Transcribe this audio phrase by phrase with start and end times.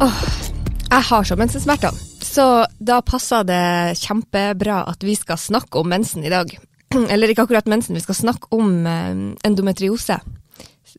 [0.00, 0.22] Åh,
[0.90, 1.94] jeg har så mensensmerter,
[2.24, 2.46] så
[2.82, 6.50] da passer det kjempebra at vi skal snakke om mensen i dag.
[7.12, 10.18] Eller ikke akkurat mensen, vi skal snakke om eh, endometriose,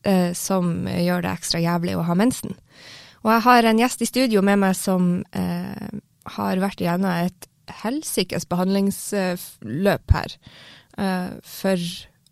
[0.08, 2.56] eh, som gjør det ekstra jævlig å ha mensen.
[3.26, 6.00] Og jeg har en gjest i studio med meg som eh,
[6.38, 7.50] har vært igjennom et
[7.84, 10.34] helsikes behandlingsløp her
[11.48, 11.84] for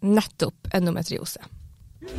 [0.03, 1.39] nettopp endometriose.
[2.09, 2.17] Hei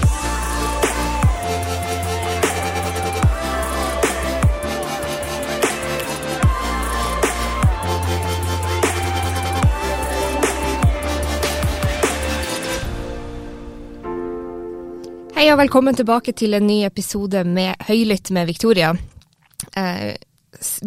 [15.49, 18.93] og velkommen tilbake til en ny episode med Høylytt med Victoria.
[19.75, 20.15] Eh,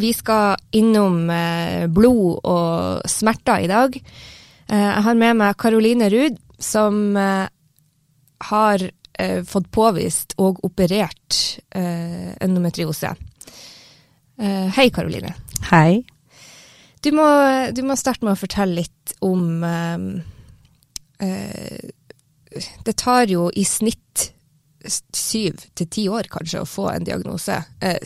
[0.00, 3.98] vi skal innom eh, blod og smerter i dag.
[3.98, 7.12] Eh, jeg har med meg Karoline Ruud, som
[8.50, 13.14] har eh, fått påvist og operert eh, endometriose.
[14.34, 15.30] hei, Karoline.
[15.70, 16.02] Hei.
[17.04, 17.26] Du må,
[17.70, 19.62] du må, starte med å fortelle litt om
[22.84, 24.34] Det tar jo i snitt
[24.90, 27.56] syv til ti år kanskje å få en diagnose.
[27.80, 27.98] Eh,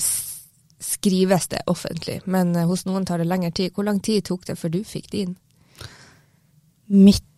[0.79, 3.75] skrives det offentlig, men eh, hos noen tar det lengre tid.
[3.75, 5.37] Hvor lang tid tok det før du fikk din?
[6.87, 7.34] Mitt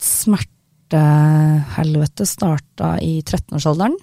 [0.91, 3.97] smertehelvete starta i 13-årsalderen.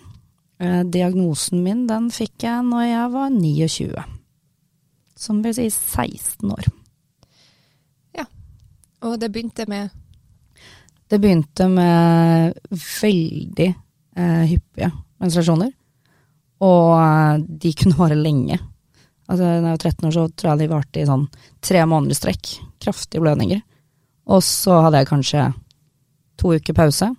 [0.59, 4.03] Eh, diagnosen min den fikk jeg når jeg var 29.
[5.17, 6.69] Som vil si 16 år.
[8.15, 8.25] Ja.
[9.03, 9.89] Og det begynte med
[11.09, 12.53] Det begynte med
[13.01, 13.67] veldig
[14.15, 15.71] eh, hyppige menstruasjoner.
[16.59, 18.59] Og eh, de kunne vare lenge.
[19.27, 21.27] Altså, da jeg var 13 år, så tror jeg de varte i sånn
[21.61, 22.57] tre måneder strekk.
[22.79, 23.61] Kraftige blødninger.
[24.27, 25.47] Og så hadde jeg kanskje
[26.37, 27.09] to uker pause,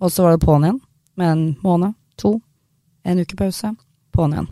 [0.00, 0.80] og så var det på'n igjen
[1.20, 2.36] med en måned, to,
[3.06, 3.70] en uke pause,
[4.14, 4.50] på'n igjen.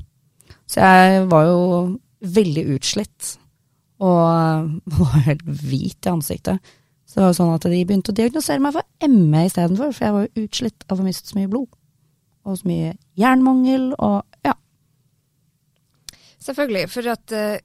[0.70, 1.58] Så jeg var jo
[2.22, 3.34] veldig utslitt,
[4.02, 6.74] og var helt hvit i ansiktet.
[7.06, 10.06] Så det var jo sånn at de begynte å diagnosere meg for ME istedenfor, for
[10.06, 11.68] jeg var jo utslitt av å miste så mye blod
[12.42, 14.54] og så mye jernmangel og ja.
[16.42, 17.60] Selvfølgelig, for at uh,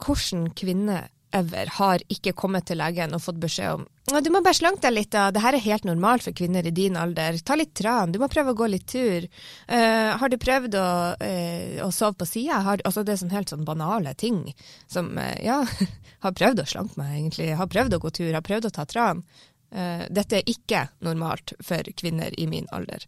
[0.00, 1.02] hvordan kvinne
[1.36, 4.94] ever har ikke kommet til legen og fått beskjed om du må bare slanke deg
[4.94, 5.28] litt, da.
[5.32, 7.36] Det her er helt normalt for kvinner i din alder.
[7.44, 8.12] Ta litt tran.
[8.12, 9.26] Du må prøve å gå litt tur.
[9.68, 10.88] Uh, har du prøvd å,
[11.20, 12.62] uh, å sove på sida?
[12.78, 14.46] Altså det er sånn helt sånn banale ting
[14.88, 15.60] som uh, Ja,
[16.24, 17.50] har prøvd å slanke meg, egentlig.
[17.58, 18.32] Har prøvd å gå tur.
[18.32, 19.24] Har prøvd å ta tran.
[19.68, 23.02] Dette er ikke normalt for kvinner i min alder.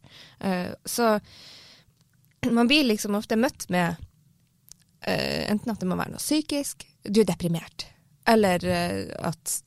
[0.84, 1.06] Så
[2.52, 3.96] man blir liksom ofte møtt med
[5.08, 7.86] enten at det må være noe psykisk, du er deprimert,
[8.28, 8.64] eller
[9.18, 9.62] at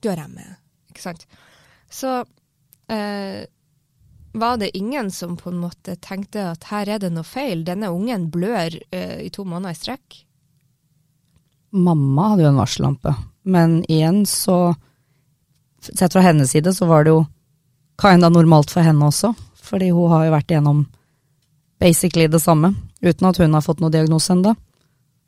[0.00, 0.46] du har ME.
[0.90, 1.26] Ikke sant.
[1.90, 2.24] Så
[4.32, 7.90] var det ingen som på en måte tenkte at her er det noe feil, denne
[7.90, 10.24] ungen blør i to måneder i strekk?
[11.70, 13.14] Mamma hadde jo en varsellampe,
[13.46, 14.74] men igjen så
[15.80, 17.24] sett fra hennes side så var det jo
[18.02, 20.80] kinda normalt for henne også, fordi hun har jo vært igjennom
[21.80, 24.56] basically det samme, uten at hun har fått noen diagnose ennå.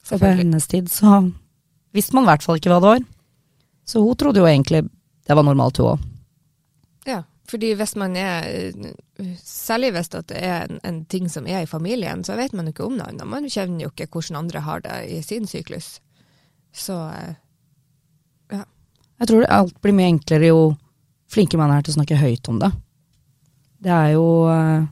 [0.02, 1.30] Så på hennes tid så
[1.92, 3.04] visste man i hvert fall ikke hva det var.
[3.88, 4.84] Så hun trodde jo egentlig
[5.26, 6.08] det var normalt, hun òg.
[7.06, 8.46] Ja, fordi hvis man er
[9.44, 12.72] Særlig hvis det er en, en, ting som er i familien, så vet man jo
[12.72, 13.28] ikke om noe annet.
[13.28, 16.00] Man kjenner jo ikke hvordan andre har det i sin syklus.
[16.74, 16.96] Så
[18.50, 18.64] ja.
[19.20, 20.64] jeg tror alt blir mye enklere jo
[21.30, 22.72] flinkere man er til å snakke høyt om det.
[23.86, 24.88] Det er jo eh,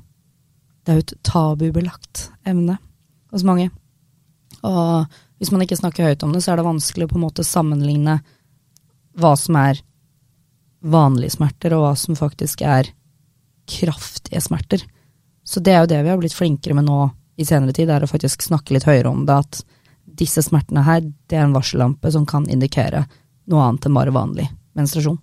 [0.84, 2.78] det er jo et tabubelagt emne
[3.30, 3.68] hos mange.
[4.66, 5.04] Og
[5.40, 7.46] hvis man ikke snakker høyt om det, så er det vanskelig å på en måte
[7.46, 8.18] sammenligne
[9.20, 9.80] hva som er
[10.80, 12.90] vanlige smerter, og hva som faktisk er
[13.70, 14.84] kraftige smerter.
[15.44, 16.98] Så det er jo det vi har blitt flinkere med nå
[17.40, 19.38] i senere tid, er å faktisk snakke litt høyere om det.
[19.40, 19.62] At
[20.20, 23.06] disse smertene her, det er en varsellampe som kan indikere
[23.50, 24.46] noe annet enn bare vanlig
[24.78, 25.18] menstruasjon.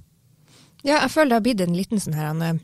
[0.82, 2.64] Ja, jeg føler det har blitt en liten sånn her en,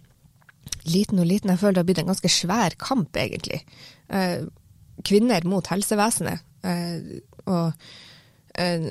[0.87, 3.61] Liten og liten, jeg føler det har blitt en ganske svær kamp, egentlig.
[4.07, 4.45] Eh,
[5.03, 6.43] kvinner mot helsevesenet.
[7.51, 7.73] Og
[8.59, 8.87] eh,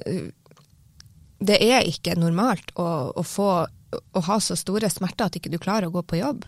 [1.43, 5.59] det er ikke normalt å, å, få, å, ha så store smerter at ikke du
[5.63, 6.47] klarer å gå på jobb,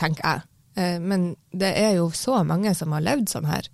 [0.00, 0.48] tenker jeg.
[0.80, 3.70] Eh, men det er jo så mange som har levd sånn her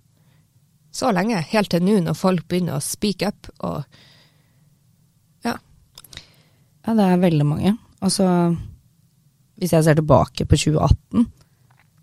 [0.91, 3.85] så lenge, helt til nå når folk begynner å speak up og
[5.45, 5.55] ja,
[6.97, 7.75] det er veldig mange.
[8.01, 8.25] Altså,
[9.61, 11.27] hvis jeg ser tilbake på 2018,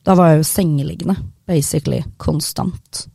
[0.06, 1.16] da var jeg jo sengeliggende,
[1.50, 3.08] basically, konstant.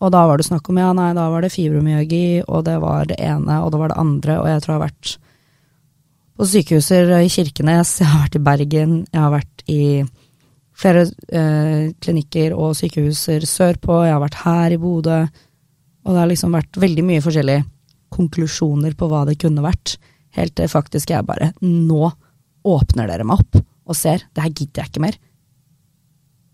[0.00, 3.10] Og da var det snakk om, ja, nei, da var det fibromyalgi, og det var
[3.10, 5.12] det ene, og det var det andre, og jeg tror jeg har vært
[6.40, 9.82] på sykehuser i Kirkenes, jeg har vært i Bergen, jeg har vært i
[10.80, 11.02] flere
[11.36, 15.18] eh, klinikker og sykehuser sørpå, jeg har vært her i Bodø,
[16.00, 17.66] og det har liksom vært veldig mye forskjellige
[18.16, 19.98] konklusjoner på hva det kunne vært,
[20.38, 22.06] helt til faktisk jeg bare Nå
[22.70, 25.16] åpner dere meg opp og ser, det her gidder jeg ikke mer.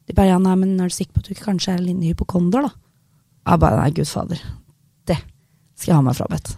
[0.06, 2.06] De bare ja, nei, men er du sikker på at du kanskje er en liten
[2.06, 2.85] hypokonder, da?
[3.46, 4.40] Jeg bare nei, gud fader,
[5.06, 5.20] det
[5.76, 6.56] skal jeg ha meg frabedt.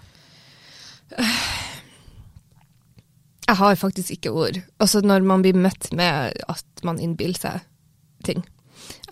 [3.49, 4.59] Jeg har faktisk ikke ord.
[4.81, 7.63] Altså når man blir møtt med at man innbiller seg
[8.25, 8.43] ting.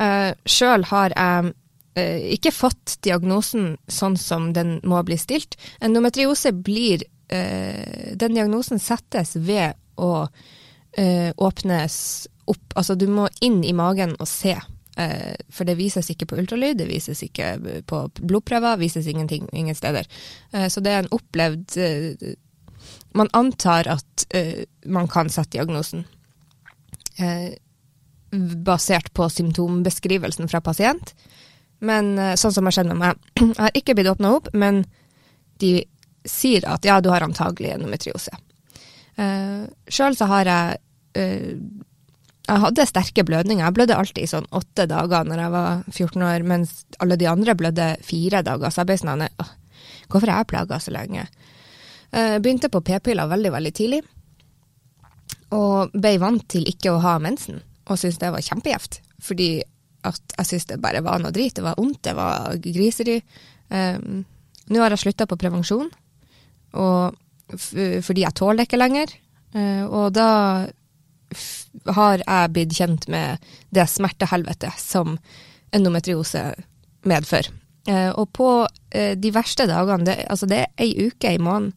[0.00, 1.52] Uh, Sjøl har jeg
[1.96, 5.56] uh, ikke fått diagnosen sånn som den må bli stilt.
[5.80, 11.98] Endometriose blir uh, Den diagnosen settes ved å uh, åpnes
[12.46, 12.76] opp.
[12.76, 14.56] Altså du må inn i magen og se.
[14.96, 20.06] For det vises ikke på ultralyd, det vises ikke på blodprøver, vises ingenting ingen steder.
[20.72, 21.76] så det er en opplevd
[23.16, 26.04] man antar at uh, man kan sette diagnosen
[27.20, 27.50] uh,
[28.66, 31.14] basert på symptombeskrivelsen fra pasient.
[31.78, 34.84] Men uh, sånn som jeg kjenner meg, jeg har ikke blitt åpna opp, men
[35.62, 35.78] de
[36.26, 38.34] sier at ja, du har antagelig endometriose.
[39.16, 40.82] Uh, Sjøl så har jeg
[42.46, 43.64] Jeg hadde sterke blødninger.
[43.64, 47.26] Jeg blødde alltid i sånn åtte dager når jeg var 14 år, mens alle de
[47.26, 48.70] andre blødde fire dager.
[48.70, 49.24] Så jeg ble sånn
[50.06, 51.24] Hvorfor er jeg plaga så lenge?
[52.12, 54.00] Jeg eh, begynte på p-piller veldig, veldig tidlig.
[55.56, 59.00] Og ble vant til ikke å ha mensen, og syntes det var kjempegjevt.
[59.26, 59.50] Fordi
[60.06, 61.54] at jeg syntes det bare var noe drit.
[61.56, 63.18] Det var vondt, det var griseri.
[63.70, 64.22] Um,
[64.70, 65.90] nå har jeg slutta på prevensjon,
[66.70, 69.14] fordi jeg tåler det ikke lenger.
[69.54, 70.28] Uh, og da
[71.84, 73.44] har jeg blitt kjent med
[73.74, 75.18] det smertehelvetet som
[75.74, 76.42] endometriose
[77.06, 77.50] medfører.
[77.86, 81.74] Uh, og på uh, de verste dagene, det, altså det er ei uke i måneden,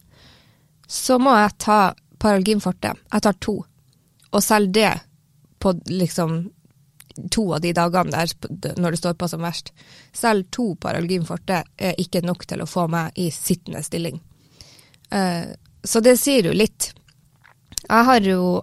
[0.90, 1.80] så må jeg ta
[2.20, 2.92] Paralgin forte.
[3.12, 3.60] Jeg tar to.
[4.30, 4.90] Og selv det
[5.62, 6.50] på liksom
[7.30, 9.72] to av de dagene der når det står på som verst.
[10.12, 14.20] Selv to Paralgin forte er ikke nok til å få meg i sittende stilling.
[15.14, 15.52] Uh,
[15.84, 16.90] så det sier jo litt.
[17.86, 18.60] Jeg har jo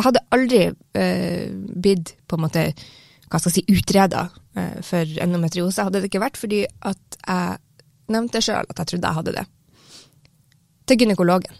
[0.00, 0.60] Jeg hadde aldri
[0.96, 2.62] eh, blitt på en måte
[3.30, 4.24] hva skal jeg si, utreda
[4.56, 7.60] eh, for endometriose, hadde det ikke vært fordi at jeg
[8.10, 9.44] nevnte sjøl at jeg trodde jeg hadde det
[10.88, 11.58] til gynekologen.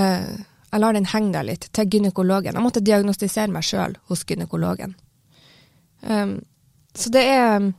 [0.00, 0.32] Eh,
[0.72, 1.68] jeg lar den henge der litt.
[1.76, 2.56] Til gynekologen.
[2.56, 4.96] Jeg måtte diagnostisere meg sjøl hos gynekologen.
[6.02, 6.40] Um,
[6.94, 7.72] så det er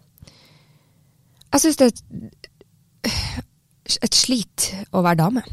[1.54, 3.12] Jeg syns det er
[4.04, 5.44] et slit å være dame.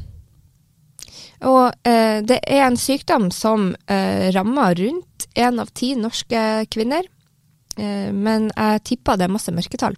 [1.44, 7.10] Og eh, det er en sykdom som eh, rammer rundt én av ti norske kvinner.
[7.74, 9.96] men jeg tipper det er masse mørketall.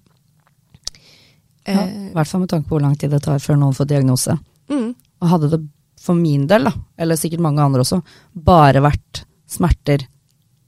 [1.68, 3.90] Ja, I hvert fall med tanke på hvor lang tid det tar før noen får
[3.90, 4.38] diagnose.
[4.72, 4.94] Mm.
[5.20, 5.58] Og hadde det
[6.00, 7.98] for min del, da, eller sikkert mange andre også,
[8.32, 10.06] bare vært smerter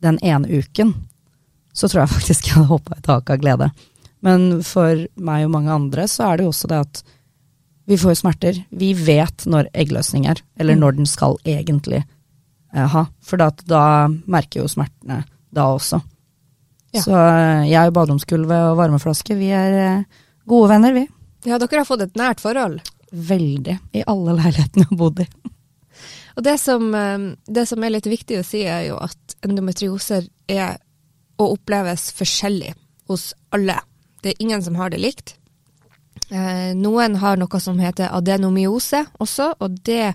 [0.05, 0.95] den ene uken,
[1.73, 3.71] så tror jeg faktisk jeg hadde hoppa i taket av glede.
[4.27, 7.03] Men for meg og mange andre så er det jo også det at
[7.89, 8.61] vi får jo smerter.
[8.69, 10.81] Vi vet når eggløsning er, eller mm.
[10.83, 13.07] når den skal egentlig eh, ha.
[13.25, 13.83] For da, da
[14.29, 15.23] merker jo smertene
[15.57, 16.03] da også.
[16.93, 17.03] Ja.
[17.05, 21.03] Så eh, jeg og baderomsgulvet og varmeflaske, vi er eh, Gode venner, vi.
[21.45, 22.79] Ja, dere har fått et nært forhold?
[23.13, 23.75] Veldig.
[23.97, 25.27] I alle leilighetene jeg har bodd i.
[26.39, 30.29] Og det som, eh, det som, er litt viktig å si, er jo at endometrioser
[30.49, 30.77] er
[31.39, 32.75] å oppleves forskjellig
[33.09, 33.81] hos alle.
[34.21, 35.38] Det er ingen som har det likt.
[36.29, 40.13] Eh, noen har noe som heter adenomyose også, og det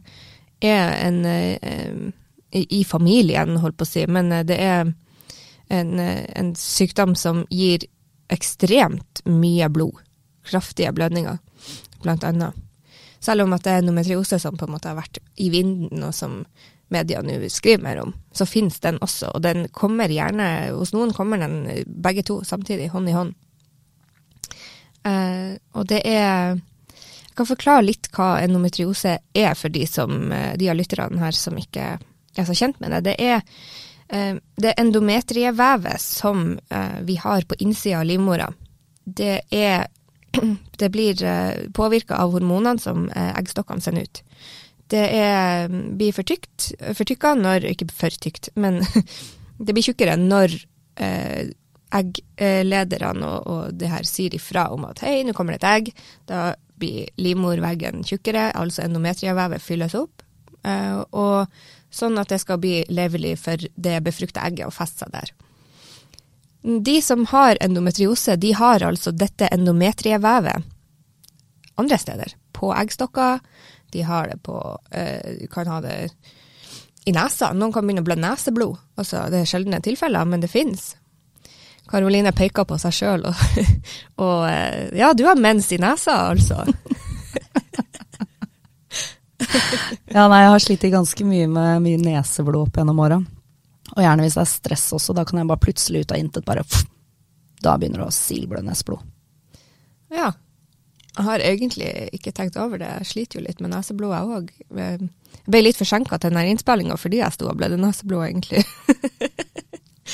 [0.63, 2.11] er en eh,
[2.53, 4.91] i familien, holdt på å si, men det er
[5.73, 7.87] en, en sykdom som gir
[8.29, 9.97] ekstremt mye blod
[10.43, 11.37] kraftige blødninger,
[12.03, 12.53] blant annet.
[13.19, 16.11] Selv om at det er endometriose som på en måte har vært i vinden, og
[16.15, 16.41] som
[16.93, 19.31] media nå skriver mer om, så finnes den også.
[19.33, 23.33] Og den kommer gjerne Hos noen kommer den begge to samtidig, hånd i hånd.
[25.03, 26.59] Eh, og det er
[27.33, 31.33] Jeg kan forklare litt hva endometriose er for de, som, eh, de av lytterne her
[31.33, 31.95] som ikke
[32.37, 32.99] er så kjent med det.
[33.07, 33.41] Det er
[34.13, 38.51] eh, det endometrievevet som eh, vi har på innsida av livmora.
[39.03, 39.87] Det er
[40.81, 41.25] det blir
[41.73, 44.21] påvirka av hormonene som eggstokkene sender ut.
[44.93, 48.81] Det er, blir for tykt, for når Ikke for tykt, men
[49.57, 50.53] det blir tjukkere når
[51.93, 55.93] egglederne og, og, det her sier ifra om at hei, nå kommer det et egg.
[56.29, 56.43] Da
[56.79, 60.25] blir livmorveggen tjukkere, altså endometriavevet fylles opp.
[60.65, 61.47] Eh, og
[61.93, 65.33] sånn at det skal bli levelig for det befrukta egget å feste seg der.
[66.63, 70.63] De som har endometriose, de har altså dette endometrievevet
[71.75, 72.35] andre steder.
[72.55, 73.41] På eggstokker,
[73.91, 75.97] de har det på uh, kan ha det
[77.05, 77.51] i nesa.
[77.53, 78.79] Noen kan begynne å blø neseblod.
[78.95, 80.93] Altså, det er sjeldne tilfeller, men det fins.
[81.93, 83.37] Karoline peker på seg sjøl og,
[84.25, 86.63] og eh, Ja, du har mens i nesa, altså.
[90.15, 93.19] ja, nei, jeg har slitt ganske mye med mye neseblod opp gjennom åra.
[93.93, 96.47] Og gjerne hvis det er stress også, da kan jeg bare plutselig ut av intet
[96.47, 96.85] bare pff,
[97.63, 99.03] Da begynner det å silblø neseblod.
[100.13, 100.29] Ja.
[101.13, 102.89] Jeg har egentlig ikke tenkt over det.
[102.89, 104.47] Jeg sliter jo litt med neseblod, jeg òg.
[104.81, 104.93] Jeg
[105.45, 108.65] ble litt forsinka til denne innspillinga fordi jeg sto og blødde neseblod, egentlig.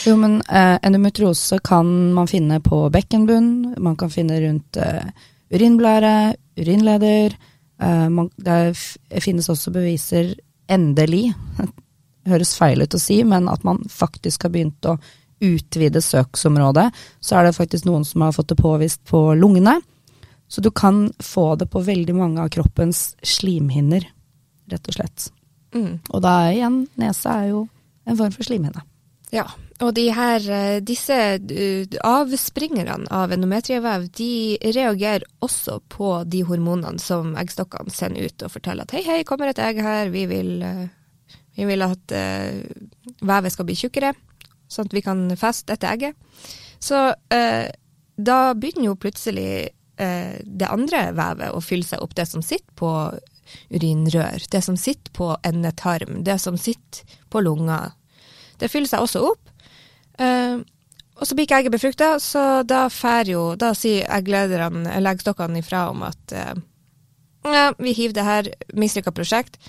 [0.06, 5.10] jo, men eh, endometriose kan man finne på bekkenbunn, man kan finne rundt eh,
[5.54, 7.36] urinblære, urinleder.
[7.82, 8.78] Eh, man, det
[9.24, 10.34] finnes også beviser,
[10.70, 11.32] endelig,
[12.30, 14.98] høres feil ut å si, men at man faktisk har begynt å
[15.40, 16.90] utvide søksområdet,
[17.24, 19.78] så er det faktisk noen som har fått det påvist på lungene.
[20.50, 24.04] Så du kan få det på veldig mange av kroppens slimhinner,
[24.70, 25.30] rett og slett.
[25.76, 26.00] Mm.
[26.10, 27.68] Og da igjen, nese er jo
[28.10, 28.84] en form for slimhinne.
[29.30, 29.46] Ja,
[29.80, 37.36] og her, eh, disse eh, avspringerne av endometrievev de reagerer også på de hormonene som
[37.40, 40.88] eggstokkene sender ut og forteller at hei, hei, kommer et egg her, vi vil, eh,
[41.56, 42.16] vi vil at
[43.22, 44.14] vevet skal bli tjukkere,
[44.68, 46.16] sånn at vi kan feste dette egget.
[46.80, 47.68] Så uh,
[48.16, 49.50] da begynner jo plutselig
[50.00, 52.92] uh, det andre vevet å fylle seg opp, det som sitter på
[53.76, 57.92] urinrør, det som sitter på endetarm, det som sitter på lunger.
[58.60, 59.54] Det fyller seg også opp.
[60.20, 60.62] Uh,
[61.20, 65.60] og så blir ikke egget befrukta, så da fær jo Da sier egglederne, eller eggstokkene
[65.60, 66.60] ifra om at uh,
[67.48, 69.60] ja, vi hiver det her, mislykka prosjekt.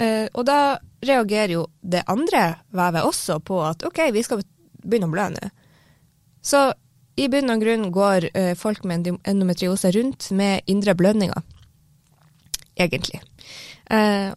[0.00, 4.42] Uh, og da reagerer jo det andre vevet også på at OK, vi skal
[4.82, 5.50] begynne å blø nå.
[6.42, 6.70] Så
[7.20, 11.42] i bunn og grunn går uh, folk med endometriose rundt med indre blødninger,
[12.80, 13.20] egentlig.
[13.90, 14.32] Uh,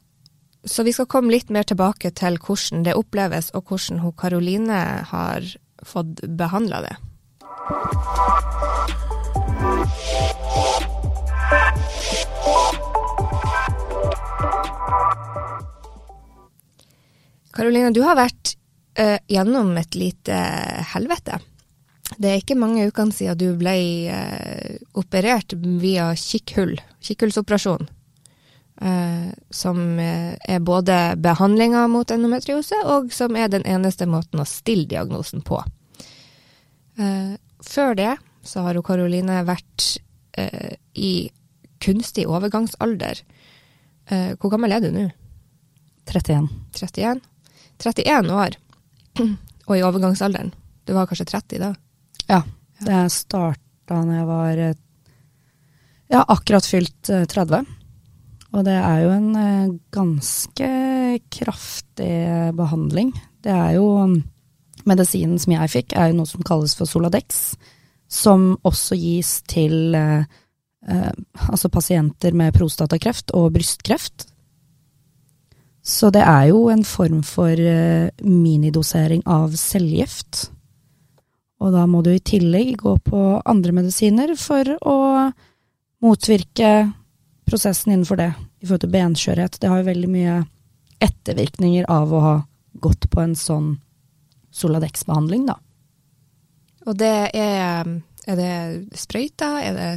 [0.66, 4.80] så vi skal komme litt mer tilbake til hvordan det oppleves, og hvordan hun Karoline
[5.10, 5.48] har
[5.84, 6.96] fått behandla det.
[17.54, 18.56] Karoline, du har vært
[19.00, 20.38] uh, gjennom et lite
[20.96, 21.38] helvete.
[22.18, 23.76] Det er ikke mange ukene siden du ble
[24.10, 25.54] uh, operert
[25.84, 27.86] via kikkhull, kikkhullsoperasjon.
[28.82, 34.90] Uh, som er både behandlinga mot endometriose, og som er den eneste måten å stille
[34.90, 35.60] diagnosen på.
[36.98, 39.94] Uh, før det så har Karoline vært
[40.98, 41.30] i
[41.80, 43.20] kunstig overgangsalder.
[44.42, 45.04] hvor gammel er du nå?
[46.10, 46.48] 31.
[46.74, 47.22] 31?
[47.78, 48.58] 31 år,
[49.70, 50.50] og i overgangsalderen.
[50.84, 51.70] Du var kanskje 30 da?
[52.28, 52.42] Ja.
[52.82, 54.60] Jeg starta da jeg var
[56.10, 57.64] ja, akkurat fylt 30.
[58.54, 60.70] Og det er jo en eh, ganske
[61.34, 62.14] kraftig
[62.58, 63.14] behandling.
[63.44, 64.20] Det er jo um,
[64.90, 67.56] Medisinen som jeg fikk, er jo noe som kalles for Soladex,
[68.12, 70.26] som også gis til eh,
[70.88, 71.12] eh,
[71.48, 74.28] altså pasienter med prostatakreft og brystkreft.
[75.84, 80.50] Så det er jo en form for eh, minidosering av cellegift.
[81.64, 84.98] Og da må du i tillegg gå på andre medisiner for å
[86.04, 86.74] motvirke
[87.48, 89.60] prosessen innenfor det i forhold til benskjørhet.
[89.60, 90.38] Det har jo veldig mye
[91.04, 92.36] ettervirkninger av å ha
[92.84, 93.76] gått på en sånn
[94.54, 95.58] Soladex-behandling, da.
[96.86, 97.88] Og det er
[98.24, 99.58] Er det sprøyter?
[99.60, 99.88] Er det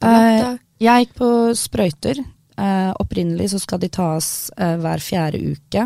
[0.00, 0.54] tabletter?
[0.54, 2.22] Eh, jeg gikk på sprøyter.
[2.56, 5.82] Eh, opprinnelig så skal de tas eh, hver fjerde uke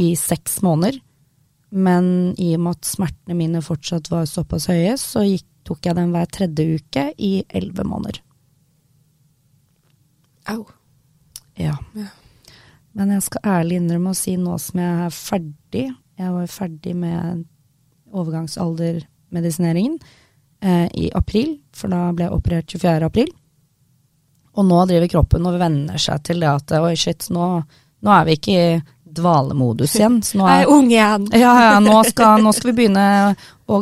[0.00, 0.96] i seks måneder.
[1.68, 5.98] Men i og med at smertene mine fortsatt var såpass høye, så gikk, tok jeg
[6.00, 8.23] den hver tredje uke i elleve måneder.
[10.50, 10.64] Au.
[11.56, 11.76] Ja.
[11.94, 12.10] ja.
[12.94, 15.84] Men jeg skal ærlig innrømme å si nå som jeg er ferdig
[16.18, 17.44] Jeg var ferdig med
[18.14, 19.96] overgangsaldermedisineringen
[20.62, 23.08] eh, i april, for da ble jeg operert 24.
[23.08, 23.32] april.
[24.54, 27.48] Og nå driver kroppen og venner seg til det at oi, shit, nå,
[28.06, 28.68] nå er vi ikke i
[29.14, 30.20] dvalemodus igjen.
[30.22, 31.26] Så nå er, jeg er ung igjen.
[31.44, 33.06] Ja, ja nå, skal, nå skal vi begynne
[33.66, 33.80] å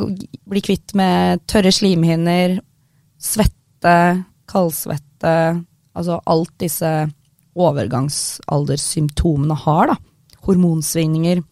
[0.49, 2.57] bli kvitt med tørre slimhinner,
[3.21, 3.99] svette,
[4.49, 5.35] kaldsvette,
[5.93, 6.91] altså alt disse
[7.59, 9.97] overgangsalderssymptomene har, da.
[10.47, 11.43] Hormonsvingninger.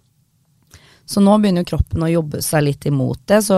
[1.11, 3.41] Så nå begynner jo kroppen å jobbe seg litt imot det.
[3.47, 3.57] Så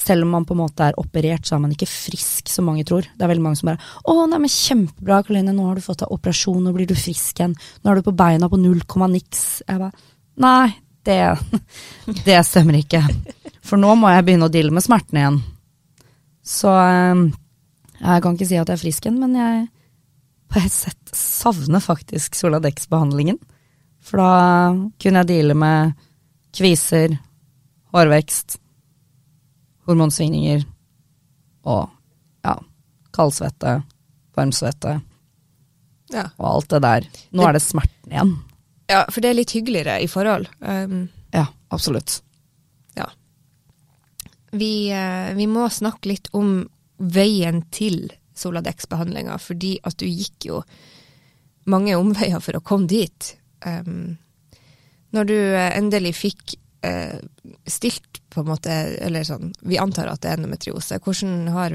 [0.00, 2.84] selv om man på en måte er operert, så er man ikke frisk, som mange
[2.88, 3.04] tror.
[3.04, 6.00] Det er veldig mange som bare 'Å, nei, men kjempebra, Karoline, nå har du fått
[6.04, 7.56] deg operasjon, nå blir du frisk igjen'.
[7.56, 9.62] 'Nå er du på beina på null komma niks'.
[9.68, 9.92] Jeg bare
[10.40, 11.38] Nei, det,
[12.24, 13.02] det stemmer ikke.
[13.62, 15.42] For nå må jeg begynne å deale med smertene igjen.
[16.44, 17.30] Så eh,
[18.00, 19.68] jeg kan ikke si at jeg er frisk igjen, men jeg
[20.50, 23.38] på et sett savner faktisk Soladex-behandlingen.
[24.02, 25.92] For da kunne jeg deale med
[26.56, 27.14] kviser,
[27.94, 28.56] hårvekst,
[29.88, 30.64] hormonsvingninger
[31.70, 31.88] og
[32.46, 32.56] ja,
[33.14, 33.80] kaldsvette,
[34.36, 34.96] varmsvette
[36.10, 36.24] Ja.
[36.38, 37.06] og alt det der.
[37.36, 38.32] Nå er det smerten igjen.
[38.90, 40.48] ja, for det er litt hyggeligere i forhold.
[40.60, 42.22] Um, Ja, absolutt.
[42.96, 43.06] ja.
[44.52, 50.62] Vi, eh, vi må snakke litt om veien til Soladex-behandlinga, fordi at du gikk jo
[51.70, 53.34] mange omveier for å komme dit.
[53.66, 54.16] Um,
[55.14, 56.54] når du eh, endelig fikk
[56.86, 57.18] uh,
[57.66, 61.74] stilt på en måte, eller sånn, vi antar at det er endometriose, hvordan har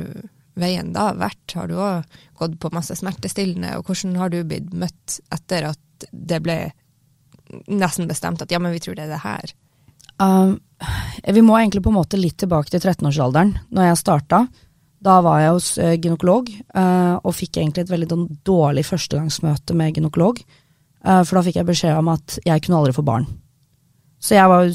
[0.55, 1.57] veien da vært?
[1.57, 6.07] Har du òg gått på masse smertestillende, og hvordan har du blitt møtt etter at
[6.11, 6.59] det ble
[7.69, 9.55] nesten bestemt at ja, men vi tror det er det her?
[10.23, 10.57] Um,
[11.27, 13.55] vi må egentlig på en måte litt tilbake til 13-årsalderen.
[13.75, 14.45] Når jeg starta,
[15.05, 19.97] da var jeg hos uh, gynekolog, uh, og fikk egentlig et veldig dårlig førstegangsmøte med
[19.97, 20.39] gynekolog.
[21.05, 23.27] Uh, for da fikk jeg beskjed om at jeg kunne aldri få barn.
[24.25, 24.71] Så jeg var jo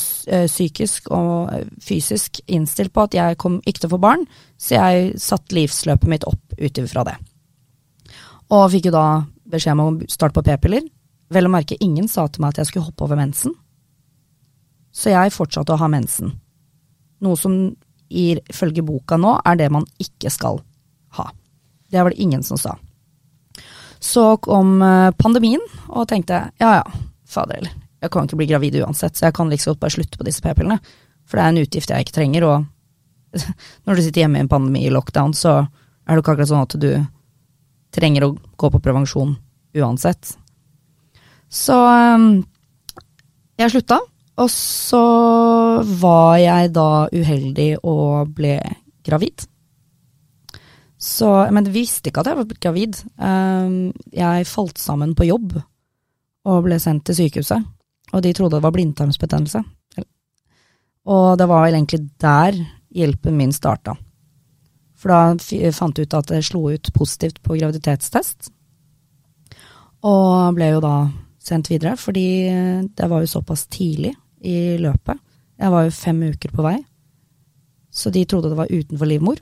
[0.47, 4.23] psykisk og fysisk innstilt på at jeg kom ikke til å få barn,
[4.61, 7.17] så jeg satte livsløpet mitt opp ut ifra det.
[8.55, 9.07] Og fikk jo da
[9.51, 10.87] beskjed om å starte på p-piller.
[11.35, 13.57] Vel å merke, ingen sa til meg at jeg skulle hoppe over mensen.
[14.95, 16.31] Så jeg fortsatte å ha mensen.
[17.25, 17.57] Noe som
[18.11, 20.61] ifølge boka nå er det man ikke skal
[21.19, 21.29] ha.
[21.91, 22.77] Det var det ingen som sa.
[24.01, 26.85] Så kom eh, pandemien, og tenkte ja ja,
[27.29, 27.77] fader heller.
[28.01, 30.41] Jeg kan ikke bli gravid uansett, så jeg kan like godt bare slutte på disse
[30.41, 30.81] p-pillene.
[31.29, 32.65] For det er en utgift jeg ikke trenger, og
[33.85, 36.65] når du sitter hjemme i en pandemi i lockdown, så er det ikke akkurat sånn
[36.65, 36.91] at du
[37.95, 39.37] trenger å gå på prevensjon
[39.77, 40.33] uansett.
[41.51, 42.41] Så um,
[43.61, 44.01] jeg slutta,
[44.41, 45.05] og så
[46.01, 48.57] var jeg da uheldig og ble
[49.05, 49.45] gravid.
[51.01, 53.01] Så, men jeg visste ikke at jeg var gravid.
[53.17, 55.57] Um, jeg falt sammen på jobb
[56.49, 57.65] og ble sendt til sykehuset.
[58.11, 59.63] Og de trodde det var blindtarmsbetennelse.
[61.11, 62.57] Og det var vel egentlig der
[62.93, 63.95] hjelpen min starta.
[65.01, 68.51] For da fant jeg ut at det slo ut positivt på graviditetstest.
[70.05, 70.95] Og ble jo da
[71.41, 72.27] sendt videre, fordi
[72.97, 75.21] det var jo såpass tidlig i løpet.
[75.61, 76.79] Jeg var jo fem uker på vei.
[77.91, 79.41] Så de trodde det var utenfor livmor.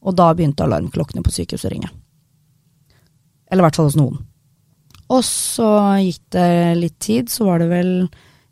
[0.00, 1.90] Og da begynte alarmklokkene på sykehuset å ringe.
[3.50, 4.20] Eller i hvert fall hos noen.
[5.10, 5.68] Og så
[6.00, 7.94] gikk det litt tid, så var det vel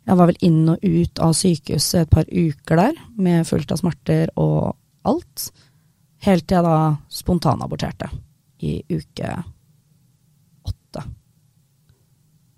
[0.09, 3.77] Jeg var vel inn og ut av sykehuset et par uker der, med fullt av
[3.77, 4.73] smerter og
[5.05, 5.51] alt.
[6.25, 6.77] Helt til jeg da
[7.13, 8.09] spontanaborterte
[8.65, 9.35] i uke
[10.65, 11.03] åtte.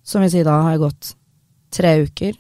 [0.01, 1.11] Som vil si, da har jeg gått
[1.75, 2.39] tre uker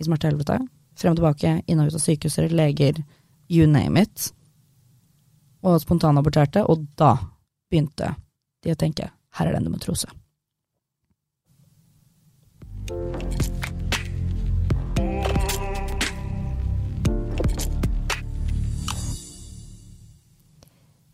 [0.00, 0.58] i smertehelvete.
[0.98, 3.02] Frem og tilbake, inn og ut av sykehuset, leger,
[3.52, 4.30] you name it.
[5.66, 7.16] Og spontanaborterte, og da
[7.70, 8.14] begynte
[8.64, 10.10] de å tenke her er det endometrose.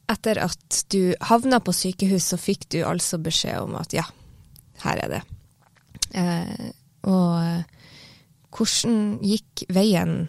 [0.06, 4.06] Etter at du havna på sykehus, så fikk du altså beskjed om at ja,
[4.84, 5.22] her er det.
[6.16, 6.68] Eh,
[7.10, 7.75] og
[8.56, 10.26] hvordan gikk veien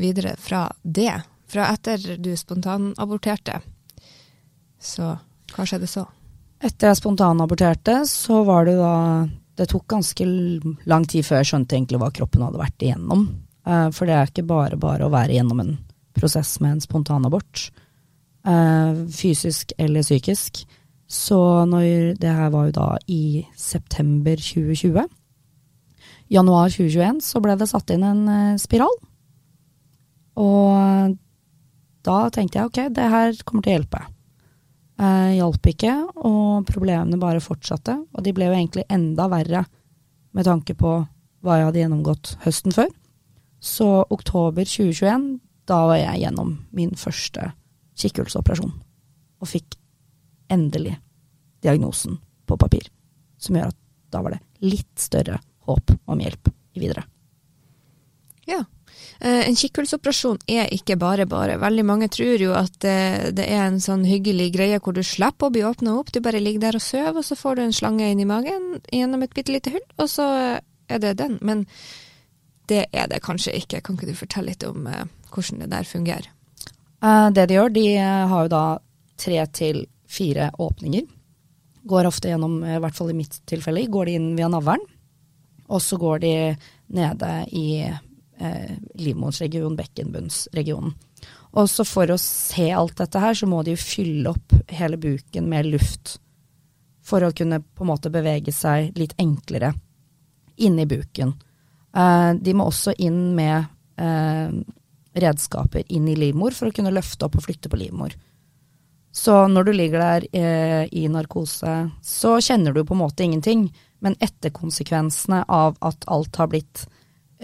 [0.00, 1.12] videre fra det?
[1.50, 3.58] Fra etter du spontanaborterte,
[4.80, 5.12] så
[5.50, 6.06] hva skjedde så?
[6.62, 9.28] Etter jeg spontanaborterte, så var det da
[9.60, 10.24] Det tok ganske
[10.88, 13.26] lang tid før jeg skjønte egentlig hva kroppen hadde vært igjennom.
[13.68, 15.74] Eh, for det er ikke bare bare å være igjennom en
[16.16, 17.66] prosess med en spontanabort.
[18.46, 20.62] Uh, fysisk eller psykisk.
[21.10, 25.04] Så når Det her var jo da i september 2020.
[26.30, 28.94] Januar 2021 så ble det satt inn en uh, spiral.
[30.40, 31.16] Og
[32.06, 34.00] da tenkte jeg ok, det her kommer til å hjelpe.
[35.00, 35.92] Eh, hjalp ikke,
[36.28, 37.96] og problemene bare fortsatte.
[38.12, 39.64] Og de ble jo egentlig enda verre
[40.36, 40.98] med tanke på
[41.40, 42.90] hva jeg hadde gjennomgått høsten før.
[43.60, 47.50] Så oktober 2021, da var jeg gjennom min første
[48.00, 48.72] kikkhullsoperasjon.
[49.40, 49.76] Og fikk
[50.52, 50.96] endelig
[51.64, 52.88] diagnosen på papir.
[53.40, 53.80] Som gjør at
[54.12, 55.38] da var det litt større
[55.70, 57.06] håp om hjelp i videre.
[58.50, 58.64] Ja.
[59.20, 61.58] Eh, en kikkhullsoperasjon er ikke bare bare.
[61.60, 65.50] Veldig mange tror jo at det, det, er en sånn hyggelig greie hvor du slipper
[65.50, 66.12] å bli åpna opp.
[66.12, 68.80] Du bare ligger der og sover, og så får du en slange inn i magen
[68.88, 70.26] gjennom et bitte lite hull, og så
[70.90, 71.38] er det den.
[71.44, 71.66] Men
[72.70, 73.82] det er det kanskje ikke.
[73.84, 76.30] Kan ikke du fortelle litt om eh, hvordan det der fungerer?
[77.00, 78.64] Det de gjør, de har jo da
[79.16, 81.06] tre til fire åpninger.
[81.88, 84.82] Går ofte gjennom, i hvert fall i mitt tilfelle, går de inn via navlen.
[85.70, 86.32] Og så går de
[86.96, 90.96] nede i eh, livmorsregionen, bekkenbunnsregionen.
[91.50, 94.98] Og så for å se alt dette her, så må de jo fylle opp hele
[95.00, 96.18] buken med luft.
[97.06, 99.72] For å kunne på en måte bevege seg litt enklere
[100.62, 101.34] inni buken.
[101.96, 103.64] Eh, de må også inn med
[103.98, 104.50] eh,
[105.20, 108.14] redskaper inn i livmor for å kunne løfte opp og flytte på livmor.
[109.10, 113.66] Så når du ligger der eh, i narkose, så kjenner du på en måte ingenting.
[114.00, 116.86] Men etterkonsekvensene av at alt har blitt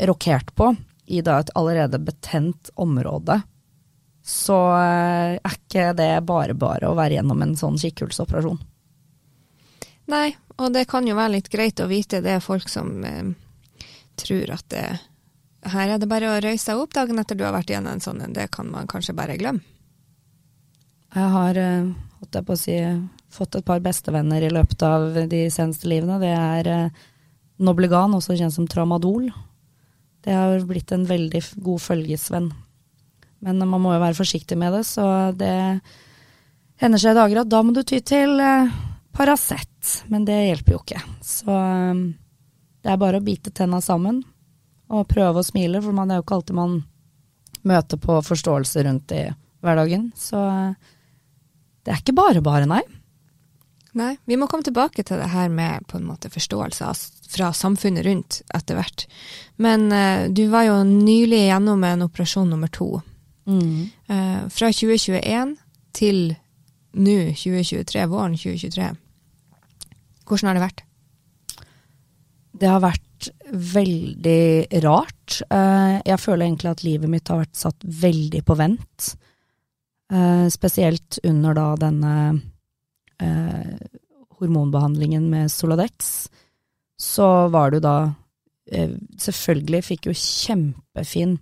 [0.09, 0.75] rokert på
[1.07, 3.41] i da et allerede betent område,
[4.27, 8.59] så eh, er ikke det bare bare å være gjennom en sånn kikkhullsoperasjon.
[10.11, 13.31] Nei, og det kan jo være litt greit å vite det er folk som eh,
[14.19, 14.89] tror at det
[15.67, 18.03] her er det bare å røyse seg opp dagen etter du har vært igjennom en
[18.03, 18.35] sånn en.
[18.35, 19.65] Det kan man kanskje bare glemme.
[21.15, 21.89] Jeg har eh,
[22.39, 22.77] jeg på å si,
[23.33, 26.19] fått et par bestevenner i løpet av de seneste livene.
[26.23, 27.05] Det er eh,
[27.67, 29.31] Noblegan, også kjent som Tramadol.
[30.27, 32.51] Det har blitt en veldig god følgesvenn.
[33.47, 35.55] Men man må jo være forsiktig med det, så det
[36.83, 38.73] hender seg i dager at da må du ty til eh,
[39.17, 40.01] Paracet.
[40.13, 41.05] Men det hjelper jo ikke.
[41.25, 41.61] Så
[42.83, 44.21] det er bare å bite tenna sammen
[44.93, 46.77] og prøve å smile, for man er jo ikke alltid man
[47.67, 49.25] møter på forståelse rundt i
[49.65, 50.11] hverdagen.
[50.15, 50.39] Så
[51.87, 52.83] det er ikke bare bare, nei.
[53.97, 56.89] Nei, vi må komme tilbake til det her med på en måte forståelse
[57.33, 59.07] fra samfunnet rundt etter hvert.
[59.63, 62.91] Men uh, du var jo nylig gjennom en operasjon nummer to.
[63.49, 63.87] Mm.
[64.11, 65.55] Uh, fra 2021
[65.97, 66.21] til
[66.97, 68.91] nå 2023, våren 2023.
[70.27, 70.85] Hvordan har det vært?
[72.57, 75.41] Det har vært veldig rart.
[75.49, 79.15] Uh, jeg føler egentlig at livet mitt har vært satt veldig på vent.
[80.13, 82.13] Uh, spesielt under da denne
[83.23, 83.75] uh,
[84.39, 86.29] hormonbehandlingen med Soladex.
[87.01, 87.97] Så var du da
[88.71, 88.87] da
[89.23, 91.37] Selvfølgelig fikk jo kjempefin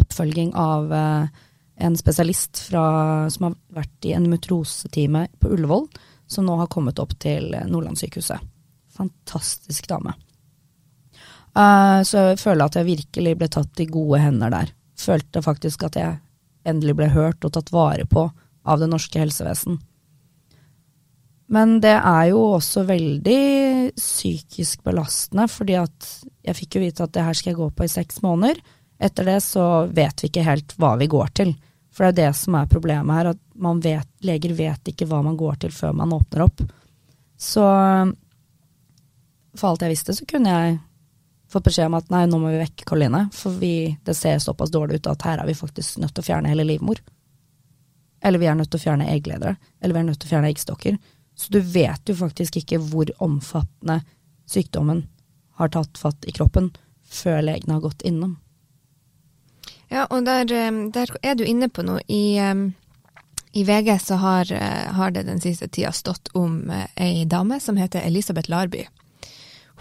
[0.00, 2.84] oppfølging av en spesialist fra,
[3.28, 5.84] som har vært i en mutrosetime på Ullevål,
[6.24, 8.40] som nå har kommet opp til Nordlandssykehuset.
[8.96, 10.16] Fantastisk dame.
[11.58, 14.72] Uh, så jeg føler at jeg virkelig ble tatt i gode hender der.
[14.98, 16.18] Følte faktisk at jeg
[16.68, 18.28] endelig ble hørt og tatt vare på
[18.68, 19.78] av det norske helsevesen.
[21.48, 26.08] Men det er jo også veldig psykisk belastende, fordi at
[26.44, 28.60] jeg fikk jo vite at det her skal jeg gå på i seks måneder.
[29.00, 31.54] Etter det så vet vi ikke helt hva vi går til.
[31.94, 33.40] For det er det som er problemet her, at
[33.82, 36.60] vet, leger vet ikke hva man går til før man åpner opp.
[37.38, 37.64] Så
[39.58, 40.78] for alt jeg visste, så kunne jeg
[41.48, 44.72] fått beskjed om at nei, nå må vi vekke Karoline, for vi, det ser såpass
[44.74, 47.00] dårlig ut at her er vi faktisk nødt til å fjerne hele livmor.
[48.20, 50.50] Eller vi er nødt til å fjerne eggledere, eller vi er nødt til å fjerne
[50.52, 50.98] eggstokker.
[51.38, 54.02] Så du vet jo faktisk ikke hvor omfattende
[54.48, 55.06] sykdommen
[55.58, 56.72] har tatt fatt i kroppen
[57.08, 58.36] før legene har gått innom.
[59.88, 62.02] Ja, og der, eh, der er du inne på noe.
[62.08, 62.54] I, eh,
[63.52, 67.76] i VG så har, eh, har, det den siste tida stått om ei dame som
[67.76, 68.86] heter Elisabeth Larby.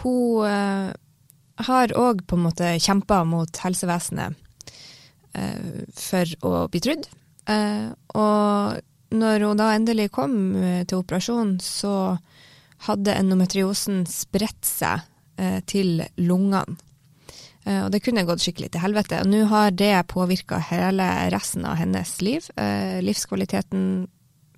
[0.03, 0.93] Hun
[1.65, 4.37] har òg på en måte kjempa mot helsevesenet
[5.33, 7.07] eh, for å bli trudd.
[7.49, 12.17] Eh, og når hun da endelig kom eh, til operasjon, så
[12.87, 15.05] hadde endometriosen spredt seg
[15.69, 16.77] til lungene.
[17.67, 19.19] Og det kunne gått skikkelig til helvete.
[19.21, 22.45] Og nå har det påvirka hele resten av hennes liv.
[23.05, 23.83] Livskvaliteten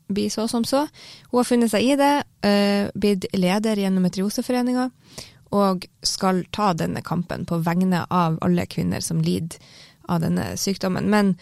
[0.08, 0.86] blir så som så.
[1.32, 2.12] Hun har funnet seg i det,
[2.96, 4.88] blitt leder i Endometrioseforeninga
[5.56, 9.58] og skal ta denne kampen på vegne av alle kvinner som lider
[10.10, 11.10] av denne sykdommen.
[11.10, 11.36] Men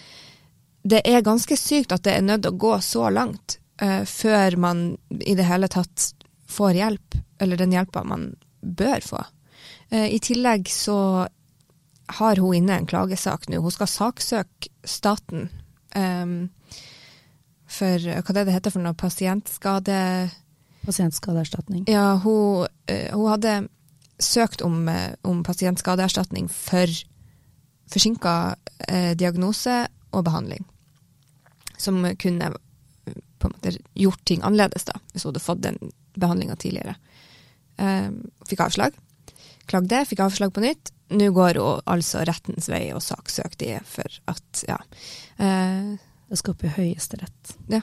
[0.88, 4.86] det er ganske sykt at det er nødt å gå så langt uh, før man
[5.20, 6.12] i det hele tatt
[6.48, 8.30] får hjelp, eller den hjelpa man
[8.62, 9.24] bør få.
[9.92, 11.28] Uh, I tillegg så
[12.20, 13.60] har hun inne en klagesak nå.
[13.60, 15.50] Hun skal saksøke staten
[15.96, 16.48] um,
[17.68, 19.98] for hva det, det heter for noe pasientskade...
[20.88, 21.84] Pasientskadeerstatning.
[21.92, 23.58] Ja, hun, hun hadde
[24.20, 26.92] søkt om, eh, om pasientskadeerstatning for
[27.92, 28.56] forsinka
[28.88, 30.66] eh, diagnose og behandling.
[31.78, 32.54] Som kunne
[33.38, 35.78] på en måte gjort ting annerledes, da, hvis hun hadde fått den
[36.18, 36.96] behandlinga tidligere.
[37.78, 38.10] Eh,
[38.50, 38.98] fikk avslag.
[39.68, 40.92] Klagde, fikk avslag på nytt.
[41.14, 44.76] Nå går hun altså rettens vei og saksøker de for at, ja
[45.40, 45.94] eh,
[46.28, 47.54] Det skal opp i Høyesterett.
[47.72, 47.80] Ja.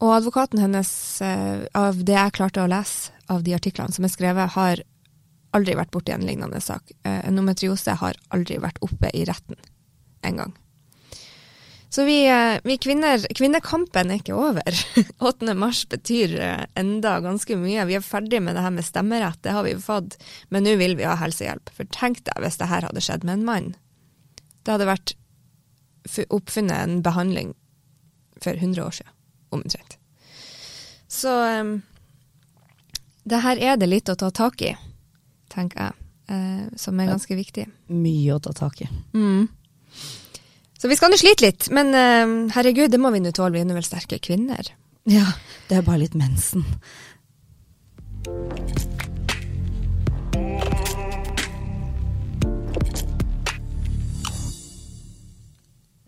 [0.00, 4.12] Og advokaten hennes, eh, av det jeg klarte å lese av de artiklene som er
[4.12, 4.82] skrevet, har
[5.56, 6.92] aldri vært borti en lignende sak.
[7.02, 9.58] Eh, endometriose har aldri vært oppe i retten
[10.26, 10.52] en gang.
[11.90, 14.82] Så vi, eh, vi kvinner Kvinnekampen er ikke over.
[15.30, 15.54] 8.
[15.58, 16.36] mars betyr
[16.78, 17.86] enda ganske mye.
[17.88, 20.18] Vi er ferdig med det her med stemmerett, det har vi fått,
[20.50, 21.72] men nå vil vi ha helsehjelp.
[21.74, 23.72] For tenk deg hvis det her hadde skjedd med en mann.
[24.62, 25.16] Det hadde vært
[26.30, 27.54] oppfunnet en behandling
[28.40, 29.16] for 100 år siden
[29.50, 29.96] omtrent.
[31.10, 31.80] Så um,
[33.30, 34.74] det her er det litt å ta tak i,
[35.52, 35.94] tenker jeg.
[36.30, 37.64] eh, som er ganske viktig.
[37.90, 38.88] Mye å ta tak i.
[39.14, 39.48] Mm.
[40.80, 43.52] Så vi skal nå slite litt, men eh, herregud, det må vi nå tåle.
[43.56, 44.72] Vi er nå vel sterke kvinner.
[45.10, 45.26] Ja,
[45.68, 46.64] det er bare litt mensen.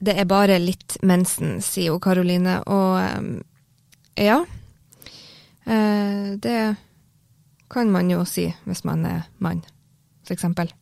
[0.02, 4.40] Det er bare litt mensen, sier jo Karoline, og eh, ja.
[5.62, 6.54] Det
[7.72, 9.62] kan man jo si hvis man er mann,
[10.30, 10.72] eksempel.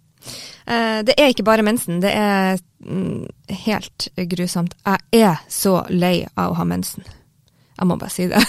[0.66, 3.26] Eh, det er ikke bare mensen, det er mm,
[3.64, 4.76] helt grusomt.
[4.84, 7.06] Jeg er så lei av å ha mensen.
[7.80, 8.40] Jeg må bare si det.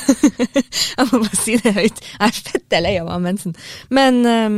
[0.98, 2.02] jeg må bare si det høyt.
[2.04, 3.56] Jeg er fette lei av å ha mensen.
[3.90, 4.58] Men um,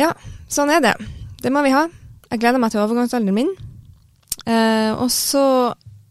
[0.00, 0.10] ja,
[0.50, 0.96] sånn er det.
[1.44, 1.84] Det må vi ha.
[2.32, 3.54] Jeg gleder meg til overgangsalderen min.
[4.42, 5.46] Uh, og så,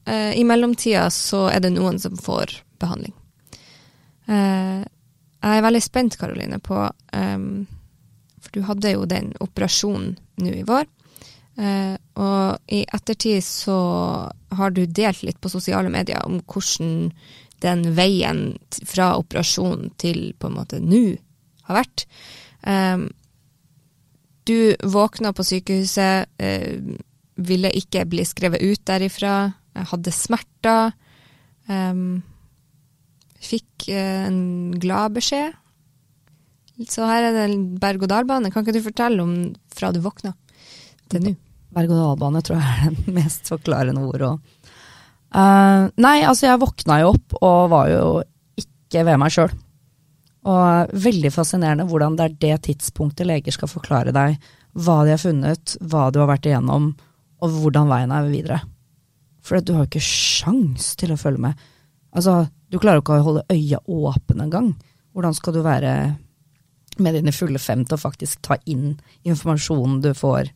[0.08, 3.18] uh, i mellomtida, så er det noen som får behandling.
[5.42, 6.78] Jeg er veldig spent, Karoline, på
[7.18, 7.46] um,
[8.42, 10.86] For du hadde jo den operasjonen nå i vår.
[11.58, 13.78] Uh, og i ettertid så
[14.56, 17.10] har du delt litt på sosiale medier om hvordan
[17.62, 18.44] den veien
[18.90, 21.04] fra operasjonen til på en måte nå
[21.68, 22.06] har vært.
[22.62, 23.10] Um,
[24.50, 26.98] du våkna på sykehuset, uh,
[27.42, 29.36] ville ikke bli skrevet ut derifra,
[29.74, 30.94] hadde smerter.
[31.66, 32.22] Um,
[33.42, 34.40] fikk uh, en
[34.82, 35.58] glad beskjed.
[36.90, 38.50] Så her er det en berg-og-dal-bane.
[38.54, 39.34] Kan ikke du fortelle om
[39.74, 40.34] fra du våkna
[41.12, 41.36] til nå?
[41.76, 44.32] Berg-og-dal-bane tror jeg er det mest forklarende ordet.
[45.32, 48.08] Uh, nei, altså jeg våkna jo opp og var jo
[48.60, 49.54] ikke ved meg sjøl.
[50.52, 54.40] Og veldig fascinerende hvordan det er det tidspunktet leger skal forklare deg
[54.72, 56.92] hva de har funnet, hva du har vært igjennom,
[57.42, 58.60] og hvordan veien er videre.
[59.44, 61.68] For du har jo ikke sjans til å følge med.
[62.12, 64.74] Altså, du klarer jo ikke å holde øya åpne engang.
[65.16, 65.94] Hvordan skal du være
[67.02, 68.98] med dine fulle fem til å faktisk ta inn
[69.28, 70.52] informasjonen du får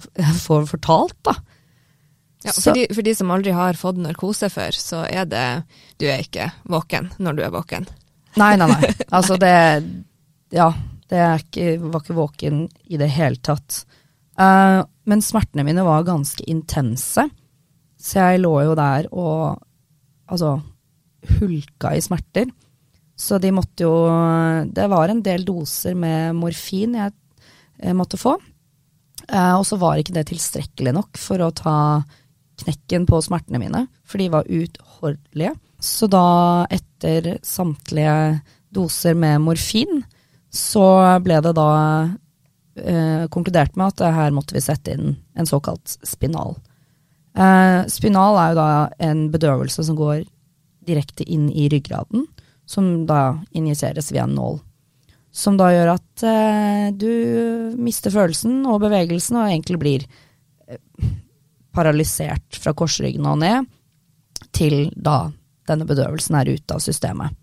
[0.46, 1.34] får fortalt, da.
[2.40, 5.46] Ja, for, de, for de som aldri har fått narkose før, så er det
[6.00, 7.84] Du er ikke våken når du er våken.
[8.40, 8.92] Nei, nei, nei.
[9.16, 9.52] Altså det
[10.54, 10.70] Ja,
[11.10, 13.82] det ikke, var ikke våken i det hele tatt.
[14.40, 17.26] Uh, men smertene mine var ganske intense,
[18.00, 19.60] så jeg lå jo der og
[20.30, 20.56] altså
[21.38, 22.50] hulka i smerter.
[23.20, 23.92] Så de måtte jo
[24.72, 27.12] Det var en del doser med morfin jeg,
[27.96, 28.38] måtte få.
[29.30, 31.76] Uh, og så var ikke det tilstrekkelig nok for å ta
[32.60, 35.54] knekken på smertene mine, for de var uutholdelige.
[35.80, 38.40] Så da, etter samtlige
[38.74, 40.02] doser med morfin,
[40.52, 40.84] så
[41.24, 41.70] ble det da
[42.76, 46.58] eh, konkludert med at her måtte vi sette inn en såkalt spinal.
[47.38, 48.70] Uh, spinal er jo da
[49.10, 50.24] en bedøvelse som går
[50.88, 52.26] direkte inn i ryggraden,
[52.66, 54.58] som da injiseres via en nål
[55.30, 60.06] som da gjør at eh, du mister følelsen og bevegelsen og egentlig blir
[60.66, 60.80] eh,
[61.74, 63.68] paralysert fra korsryggen og ned,
[64.50, 65.30] til da
[65.70, 67.36] denne bedøvelsen er ute av systemet.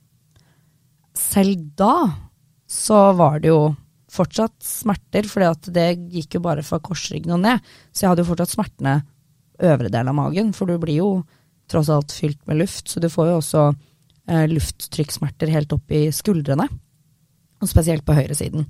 [1.17, 1.95] Selv da
[2.67, 3.62] så var det jo
[4.12, 8.32] fortsatt smerter, for det gikk jo bare fra korsryggen og ned, så jeg hadde jo
[8.34, 8.97] fortsatt smertene
[9.63, 11.12] øvre del av magen, for du blir jo
[11.72, 13.63] tross alt fylt med luft, så du får jo også
[14.30, 16.67] eh, lufttrykksmerter helt opp i skuldrene
[17.58, 18.67] og spesielt på høyresiden.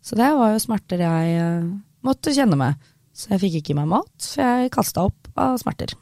[0.00, 1.68] Så det var jo smerter jeg eh,
[2.06, 2.78] måtte kjenne med.
[3.18, 5.96] Så jeg fikk ikke i meg mat, for jeg kasta opp av smerter.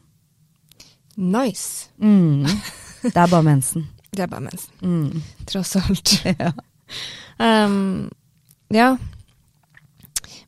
[1.16, 1.88] Nice.
[1.96, 2.44] Mm.
[3.06, 3.86] Det er bare mensen.
[4.16, 4.72] det er bare mensen.
[4.84, 5.22] Mm.
[5.48, 6.18] Tross alt.
[6.44, 6.52] ja.
[7.40, 8.10] Um,
[8.74, 8.96] ja.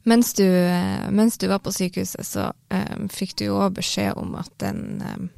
[0.09, 4.13] Mens du, eh, mens du, var på sykehuset, så um, fikk du jo òg beskjed
[4.17, 5.29] om at den um,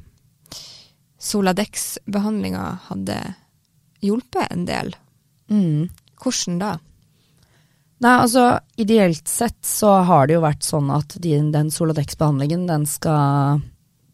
[1.21, 3.17] Soladex-behandlinga hadde
[4.01, 4.95] hjulpet en del.
[5.51, 5.89] Mm.
[6.21, 6.71] Hvordan da?
[8.01, 12.85] Nei, altså ideelt sett så har det jo vært sånn at de, den Soladex-behandlingen den
[12.89, 13.61] skal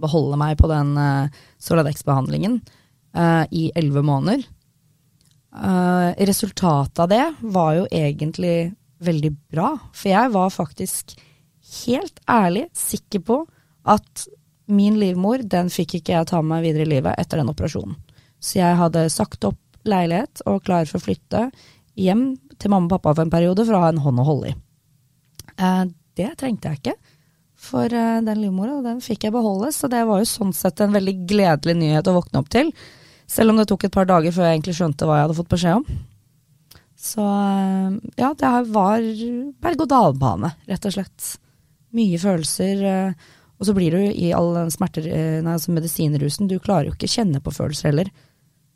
[0.01, 2.61] beholde meg på den uh, Soladex-behandlingen
[3.51, 4.45] i elleve måneder.
[6.15, 8.71] resultatet av det var jo egentlig
[9.03, 9.73] veldig bra.
[9.91, 11.17] For jeg var faktisk
[11.83, 13.41] helt ærlig sikker på
[13.83, 14.29] at
[14.71, 17.99] min livmor, den fikk ikke jeg ta med meg videre i livet etter den operasjonen.
[18.39, 21.47] Så jeg hadde sagt opp leilighet og klar for å flytte
[22.01, 24.53] hjem til mamma og pappa for en periode for å ha en hånd å holde
[24.53, 24.59] i.
[25.61, 25.83] Eh,
[26.19, 26.97] det trengte jeg ikke,
[27.61, 30.95] for eh, den livmora den fikk jeg beholde, så det var jo sånn sett en
[30.97, 32.73] veldig gledelig nyhet å våkne opp til.
[33.31, 35.53] Selv om det tok et par dager før jeg egentlig skjønte hva jeg hadde fått
[35.53, 36.01] beskjed om.
[37.01, 39.05] Så eh, ja, det var
[39.65, 41.35] berg-og-dal-bane, rett og slett.
[41.97, 42.83] Mye følelser.
[43.61, 45.05] Og så blir du i all den smerter,
[45.43, 48.13] nei, altså medisinrusen, du klarer jo ikke kjenne på følelser heller.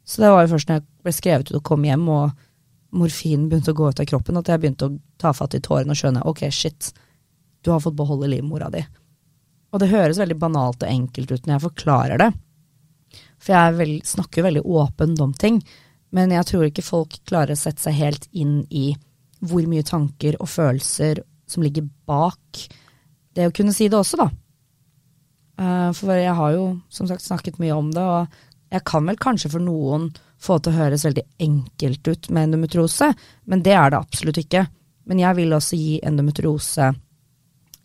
[0.05, 2.35] Så det var jo først når jeg ble skrevet ut og kom hjem og
[2.95, 5.95] morfinen begynte å gå ut av kroppen, at jeg begynte å ta fatt i tårene
[5.95, 6.93] og skjønne ok, shit,
[7.65, 8.85] du har fått beholde livmora di.
[9.75, 12.31] Og det høres veldig banalt og enkelt ut når jeg forklarer det.
[13.43, 15.59] For jeg vel, snakker veldig åpent om ting,
[16.15, 18.93] men jeg tror ikke folk klarer å sette seg helt inn i
[19.45, 22.65] hvor mye tanker og følelser som ligger bak
[23.35, 24.29] det å kunne si det også, da.
[25.59, 29.19] Eh, For jeg har jo som sagt snakket mye om det, og jeg kan vel
[29.21, 30.13] kanskje for noen
[30.45, 33.11] få det til å høres veldig enkelt ut med endometriose,
[33.49, 34.67] men det er det absolutt ikke.
[35.09, 36.93] Men jeg vil også gi endometriose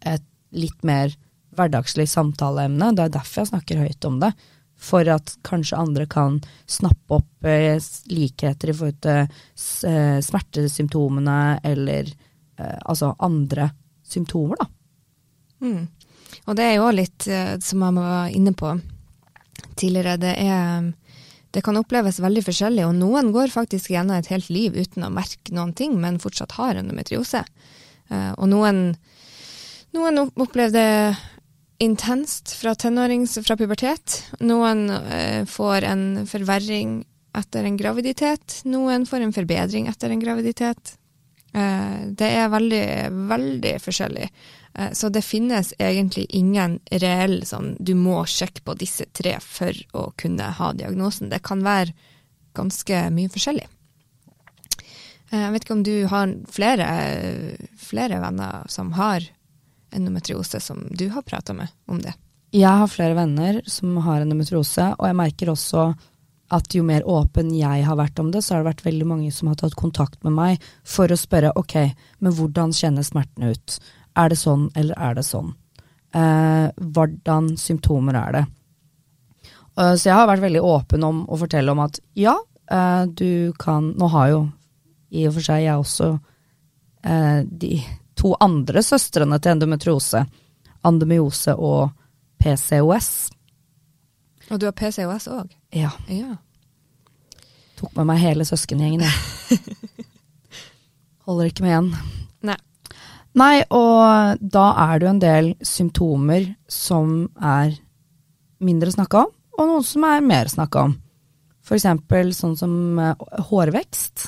[0.07, 1.13] et litt mer
[1.55, 2.93] hverdagslig samtaleemne.
[2.95, 4.31] Det er derfor jeg snakker høyt om det.
[4.79, 6.37] For at kanskje andre kan
[6.69, 7.75] snappe opp eh,
[8.07, 9.25] likheter i forhold til
[9.89, 13.73] eh, smertesymptomene, eller eh, altså andre
[14.07, 14.69] symptomer, da.
[15.59, 15.83] Mm.
[16.47, 17.27] Og det er jo litt,
[17.65, 18.71] som jeg var inne på
[19.77, 20.87] tidligere, det er
[21.51, 25.13] det kan oppleves veldig forskjellig, og noen går faktisk gjennom et helt liv uten å
[25.13, 27.41] merke noen ting, men fortsatt har endometriose.
[28.09, 28.93] Eh, Og noen,
[29.95, 30.29] noen
[30.73, 31.17] det
[31.79, 34.23] intenst fra tenårings fra pubertet.
[34.43, 36.99] Noen eh, får en forverring
[37.39, 38.61] etter en graviditet.
[38.67, 40.95] Noen får en forbedring etter en graviditet.
[41.53, 42.85] Eh, det er veldig,
[43.31, 44.27] veldig forskjellig.
[44.73, 49.75] Eh, så det finnes egentlig ingen reell sånn du må sjekke på disse tre for
[49.93, 51.31] å kunne ha diagnosen.
[51.31, 51.95] Det kan være
[52.57, 53.67] ganske mye forskjellig.
[55.31, 56.87] Eh, jeg vet ikke om du har flere,
[57.77, 59.25] flere venner som har
[59.95, 62.13] endometriose, som du har prata med om det?
[62.53, 65.91] Jeg har flere venner som har endometriose, og jeg merker også
[66.49, 69.29] at jo mer åpen jeg har vært om det, så har det vært veldig mange
[69.33, 71.75] som har tatt kontakt med meg for å spørre ok,
[72.25, 73.77] men hvordan kjennes smertene ut?
[74.17, 75.53] Er det sånn, eller er det sånn?
[76.15, 78.45] Eh, hvordan symptomer er det?
[79.77, 82.33] Eh, så jeg har vært veldig åpen om å fortelle om at ja,
[82.71, 84.41] eh, du kan Nå har jo
[85.11, 86.09] i og for seg jeg også
[87.05, 87.79] eh, de
[88.19, 90.25] to andre søstrene til endometriose,
[90.85, 91.89] andemiose og
[92.39, 93.29] PCOS.
[94.51, 95.53] Og du har PCOS òg?
[95.73, 96.35] Ja, Ja.
[97.79, 99.59] tok med meg hele søskengjengen, jeg.
[101.25, 102.18] Holder ikke med igjen.
[103.37, 103.61] Nei.
[103.69, 107.75] Og da er det jo en del symptomer som er
[108.63, 110.97] mindre snakka om, og noen som er mer snakka om.
[111.69, 114.23] Eksempel sånn som eh, hårvekst,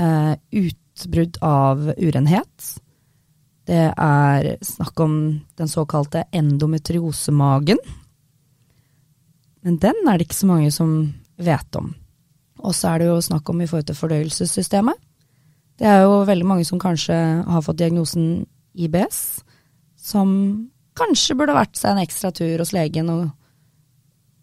[0.00, 2.70] eh, utbrudd av urenhet.
[3.68, 5.18] Det er snakk om
[5.60, 7.82] den såkalte endometriosemagen.
[9.64, 10.96] Men den er det ikke så mange som
[11.36, 11.92] vet om.
[12.64, 14.96] Og så er det jo snakk om i forhold til fordøyelsessystemet.
[15.80, 19.42] Det er jo veldig mange som kanskje har fått diagnosen IBS,
[19.98, 20.28] som
[20.98, 23.24] kanskje burde vært seg en ekstra tur hos legen og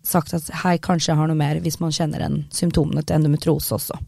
[0.03, 3.77] sagt at hei, kanskje jeg har noe mer, hvis man kjenner igjen symptomene til endometriose
[3.77, 3.99] også.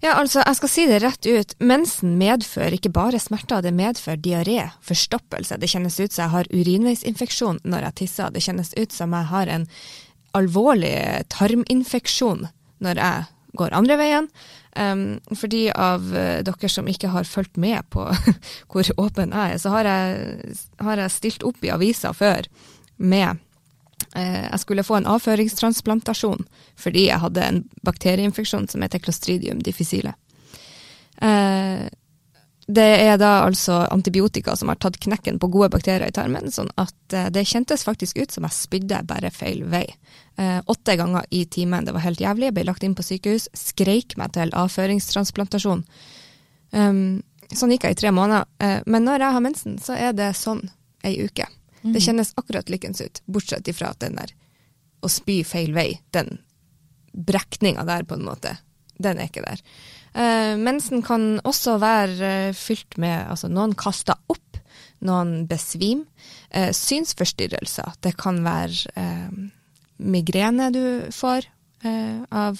[0.00, 1.50] Ja, altså, jeg skal si det rett ut.
[1.60, 5.58] Mensen medfører ikke bare smerter, det medfører diaré, forstoppelse.
[5.60, 8.32] Det kjennes ut som jeg har urinveisinfeksjon når jeg tisser.
[8.32, 9.66] Det kjennes ut som jeg har en
[10.36, 10.94] alvorlig
[11.32, 12.46] tarminfeksjon
[12.80, 13.28] når jeg
[13.60, 14.30] går andre veien.
[14.78, 18.04] Um, for de av eh, dere som ikke har fulgt med på
[18.70, 22.46] hvor åpen jeg er, så har jeg, har jeg stilt opp i avisa før
[22.96, 23.40] med
[24.16, 26.42] Eh, jeg skulle få en avføringstransplantasjon
[26.80, 30.14] fordi jeg hadde en bakterieinfeksjon som heter clostridium difficile.
[31.22, 31.86] Eh,
[32.76, 36.70] det er da altså antibiotika som har tatt knekken på gode bakterier i tarmen, sånn
[36.80, 39.86] at eh, det kjentes faktisk ut som jeg spydde bare feil vei.
[40.40, 42.50] Eh, åtte ganger i timen, det var helt jævlig.
[42.50, 45.84] Jeg ble lagt inn på sykehus, skreik meg til avføringstransplantasjon.
[46.70, 48.46] Um, sånn gikk jeg i tre måneder.
[48.62, 50.62] Eh, men når jeg har mensen, så er det sånn
[51.06, 51.48] ei uke.
[51.80, 54.34] Det kjennes akkurat likens ut, bortsett ifra at den der
[55.00, 56.38] å spy feil vei, den
[57.12, 58.54] brekninga der, på en måte,
[59.02, 59.62] den er ikke der.
[60.10, 64.58] Uh, mensen kan også være uh, fylt med Altså, noen kaster opp,
[65.06, 66.04] noen besvim.
[66.50, 67.94] Uh, synsforstyrrelser.
[68.02, 69.30] Det kan være eh,
[70.00, 70.82] migrene du
[71.14, 71.46] får
[71.80, 72.58] av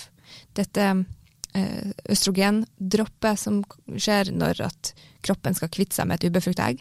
[0.56, 0.84] dette
[2.08, 3.58] østrogendroppet som
[3.90, 4.92] skjer når at
[5.26, 6.80] kroppen skal kvitte seg med et ubefruktet egg.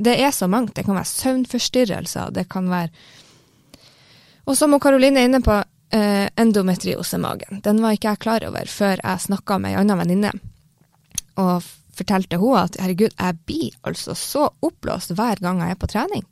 [0.00, 0.72] Det er så mangt.
[0.78, 2.88] Det kan være søvnforstyrrelser, det kan være
[4.48, 5.58] Og som Karoline er inne på,
[5.94, 7.62] eh, endometriosemagen.
[7.62, 10.32] Den var ikke jeg klar over før jeg snakka med ei anna venninne.
[11.40, 15.90] Og fortalte hun at herregud, jeg blir altså så oppblåst hver gang jeg er på
[15.90, 16.24] trening.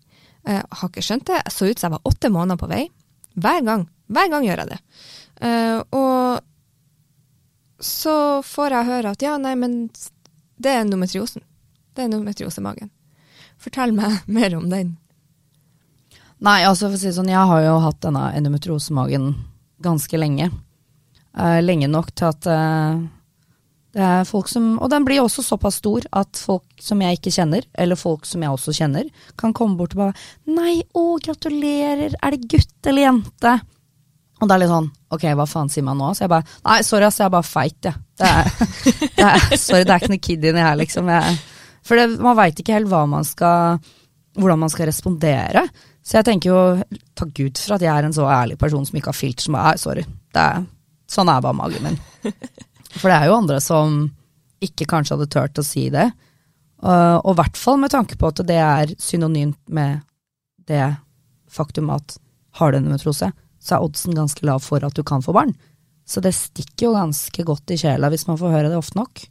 [0.49, 1.43] Eh, har ikke skjønt det.
[1.45, 2.87] Jeg så ut som jeg var åtte måneder på vei.
[3.35, 3.87] Hver gang.
[4.13, 4.81] Hver gang gjør jeg det.
[5.43, 6.41] Eh, og
[7.83, 9.87] så får jeg høre at ja, nei, men
[10.63, 11.43] det er endometriosen.
[11.95, 12.91] Det er endometriosemagen.
[13.63, 14.97] Fortell meg mer om den.
[16.43, 19.31] Nei, altså for å si sånn, jeg har jo hatt denne endometriosemagen
[19.85, 20.51] ganske lenge.
[21.39, 23.03] Eh, lenge nok til at eh,
[23.93, 27.33] det er folk som Og den blir også såpass stor at folk som jeg ikke
[27.35, 30.17] kjenner, eller folk som jeg også kjenner, kan komme bort og bare
[30.49, 33.55] Nei, å, gratulerer, er det gutt eller jente?
[34.43, 36.09] Og det er litt sånn, ok, hva faen sier man nå?
[36.17, 37.99] Så jeg bare, nei, sorry ass, jeg er bare feit, jeg.
[39.23, 41.11] Er, sorry, det er ikke noe kid inni her, liksom.
[41.13, 41.37] Jeg,
[41.87, 43.79] for det, man veit ikke helt hva man skal,
[44.35, 45.63] hvordan man skal respondere.
[46.03, 46.63] Så jeg tenker jo,
[47.19, 49.57] takk Gud for at jeg er en så ærlig person som ikke har filter som
[49.61, 50.03] er, sorry,
[50.35, 50.65] det er,
[51.11, 52.01] sånn er bare magen min.
[52.93, 54.03] For det er jo andre som
[54.63, 56.11] ikke kanskje hadde turt å si det.
[56.83, 60.03] Og i hvert fall med tanke på at det er synonymt med
[60.69, 60.85] det
[61.53, 62.19] faktum at
[62.59, 65.55] har du endometrose, så er oddsen ganske lav for at du kan få barn.
[66.05, 69.23] Så det stikker jo ganske godt i sjela hvis man får høre det ofte nok.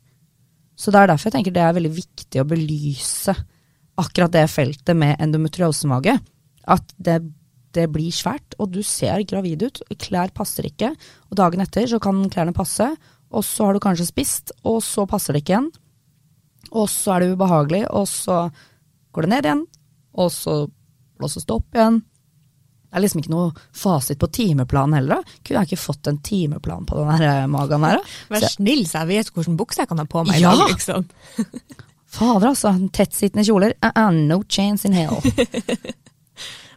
[0.80, 3.36] Så det er derfor jeg tenker det er veldig viktig å belyse
[4.02, 6.16] akkurat det feltet med endometriosemage.
[6.68, 7.20] At det,
[7.74, 10.92] det blir svært, og du ser gravid ut, klær passer ikke,
[11.30, 12.90] og dagen etter så kan klærne passe,
[13.32, 15.72] og så har du kanskje spist, og så passer det ikke igjen.
[16.72, 18.44] Og så er det ubehagelig, og så
[19.16, 19.66] går det ned igjen,
[20.20, 20.56] og så
[21.20, 22.02] blåses det opp igjen.
[22.92, 25.22] Det er liksom ikke noe fasit på timeplanen heller.
[25.22, 25.36] da.
[25.48, 28.02] Kunne jeg ikke fått en timeplan på den her eh, magen her?
[28.02, 28.16] da?
[28.34, 30.52] Vær snill, så jeg vet hvilken bukse jeg kan ha på meg i Ja!
[30.60, 31.06] dag, liksom.
[32.12, 32.74] Fader, altså.
[32.92, 33.78] Tettsittende kjoler.
[33.80, 35.16] Uh -uh, no chance in hell.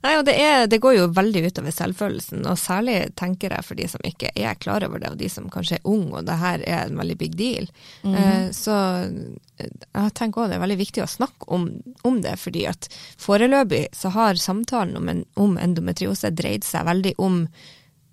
[0.05, 3.79] Nei, og det, er, det går jo veldig utover selvfølelsen, og særlig tenker jeg for
[3.79, 6.37] de som ikke er klar over det, og de som kanskje er unge, og det
[6.43, 7.71] her er en veldig big deal.
[8.05, 8.75] Eh, så
[9.09, 11.65] eh, jeg tenker også det er veldig viktig å snakke om,
[12.05, 12.91] om det, fordi at
[13.23, 17.41] foreløpig så har samtalen om, en, om endometriose dreid seg veldig om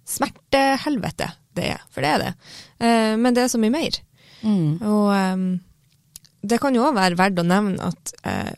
[0.08, 1.28] smertehelvete
[1.60, 2.32] det er, for det er det.
[2.88, 4.00] Eh, men det er så mye mer.
[4.48, 4.80] Mm.
[4.80, 5.60] Og
[6.42, 8.54] det kan jo òg være verdt å nevne at eh,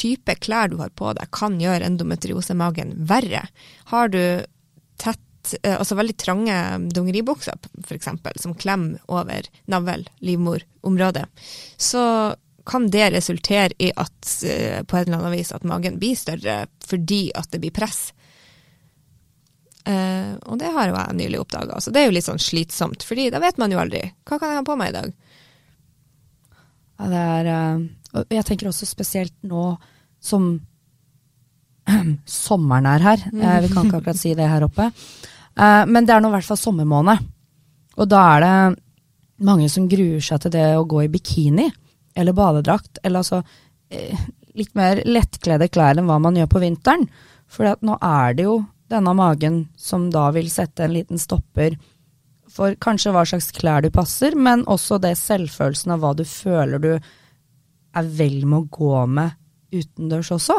[0.00, 3.46] type klær du har på deg, kan gjøre endometriosemagen verre.
[3.92, 4.22] Har du
[5.00, 6.60] tett, eh, altså veldig trange
[6.94, 11.26] dongeribukser, f.eks., som klemmer over navl, livmorområdet,
[11.76, 12.04] så
[12.70, 16.64] kan det resultere i at eh, på et eller annet vis at magen blir større
[16.86, 18.10] fordi at det blir press.
[19.88, 23.02] Uh, og det har jo jeg nylig oppdaga, så det er jo litt sånn slitsomt,
[23.06, 24.02] fordi da vet man jo aldri.
[24.28, 25.14] Hva kan jeg ha på meg i dag?
[27.00, 27.86] Ja, det er uh,
[28.30, 29.64] jeg tenker også spesielt nå
[30.20, 30.52] som
[32.26, 33.26] sommeren er her.
[33.30, 34.90] Eh, vi kan ikke akkurat si det her oppe.
[35.56, 37.28] Eh, men det er nå i hvert fall sommermåned.
[38.00, 38.54] Og da er det
[39.46, 41.70] mange som gruer seg til det å gå i bikini
[42.18, 43.00] eller badedrakt.
[43.02, 43.42] Eller altså
[43.90, 47.08] eh, litt mer lettkledde klær enn hva man gjør på vinteren.
[47.50, 48.60] For nå er det jo
[48.90, 51.76] denne magen som da vil sette en liten stopper
[52.50, 56.82] for kanskje hva slags klær du passer, men også det selvfølelsen av hva du føler
[56.82, 59.36] du er vel med å gå med
[59.72, 60.56] utendørs også.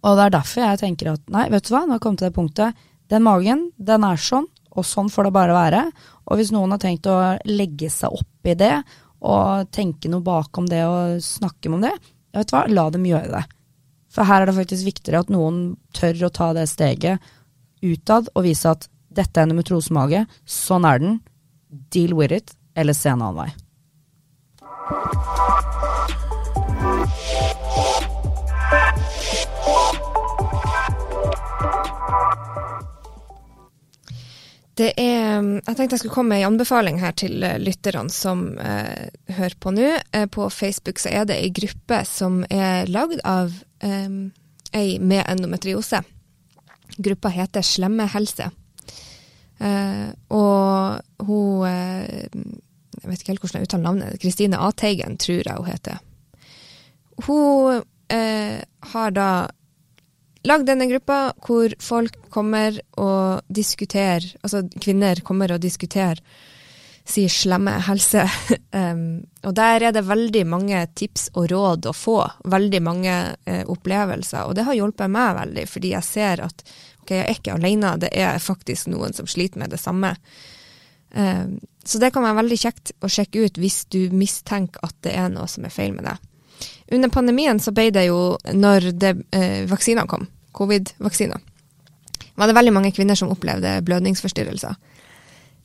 [0.00, 2.22] Og det er derfor jeg tenker at nei, vet du hva, nå har jeg kommet
[2.22, 2.88] til det punktet.
[3.12, 5.84] Den magen, den er sånn, og sånn får det bare være.
[6.30, 7.18] Og hvis noen har tenkt å
[7.48, 8.74] legge seg opp i det,
[9.20, 11.92] og tenke noe bakom det og snakke om det,
[12.32, 13.44] vet du hva, la dem gjøre det.
[14.10, 15.60] For her er det faktisk viktigere at noen
[15.94, 17.20] tør å ta det steget
[17.84, 21.18] utad og vise at dette er endometriosemage, sånn er den,
[21.92, 25.49] deal with it, eller se en annen vei.
[34.80, 38.46] Det er, jeg tenkte jeg skulle komme med en anbefaling her til eh, lytterne som
[38.56, 39.90] eh, hører på nå.
[40.16, 43.52] Eh, på Facebook så er det ei gruppe som er lagd av
[43.84, 44.08] eh,
[44.72, 46.00] ei med endometriose.
[46.96, 48.48] Gruppa heter Slemmehelse.
[49.60, 52.24] Eh, og hun eh,
[53.00, 54.20] Jeg vet ikke helt hvordan jeg uttaler navnet.
[54.20, 56.00] Kristine Ateigen, tror jeg hun heter.
[57.26, 58.60] Hun eh,
[58.94, 59.30] har da
[60.48, 66.22] lagd denne gruppa hvor folk kommer og diskuterer, altså kvinner kommer og diskuterer
[67.10, 68.24] si slemme helse.
[68.80, 72.20] um, og der er det veldig mange tips og råd å få.
[72.50, 74.46] Veldig mange uh, opplevelser.
[74.46, 76.64] Og det har hjulpet meg veldig, fordi jeg ser at
[77.02, 80.14] ok, jeg er ikke alene, det er faktisk noen som sliter med det samme.
[81.10, 85.16] Um, så det kan være veldig kjekt å sjekke ut hvis du mistenker at det
[85.16, 86.29] er noe som er feil med deg.
[86.92, 91.40] Under pandemien så ble det jo, når det, eh, vaksinene kom, covid-vaksiner,
[92.34, 94.74] var det veldig mange kvinner som opplevde blødningsforstyrrelser.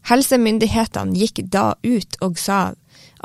[0.06, 2.76] Helsemyndighetene gikk da ut og sa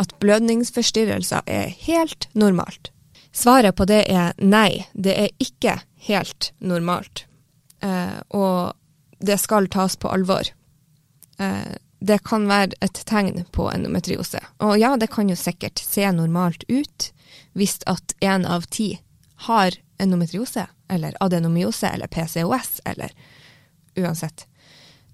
[0.01, 2.93] at blødningsforstyrrelser er helt normalt.
[3.33, 7.27] Svaret på det er nei, det er ikke helt normalt.
[7.85, 8.73] Eh, og
[9.21, 10.49] det skal tas på alvor.
[11.39, 14.41] Eh, det kan være et tegn på endometriose.
[14.65, 17.11] Og ja, det kan jo sikkert se normalt ut
[17.53, 18.95] hvis at én av ti
[19.49, 23.13] har endometriose, eller adenomyose, eller PCOS, eller
[23.97, 24.47] uansett.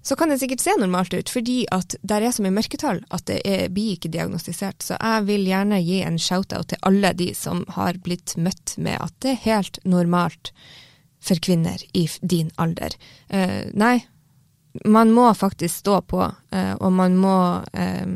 [0.07, 3.25] Så kan det sikkert se normalt ut, fordi at der er så mye mørketall at
[3.27, 4.79] det er, blir ikke diagnostisert.
[4.79, 9.01] Så jeg vil gjerne gi en shout-out til alle de som har blitt møtt med
[9.03, 10.53] at det er helt normalt
[11.19, 12.95] for kvinner i din alder.
[13.27, 13.97] Eh, nei,
[14.85, 16.23] man må faktisk stå på,
[16.55, 17.37] eh, og man må
[17.73, 18.07] eh,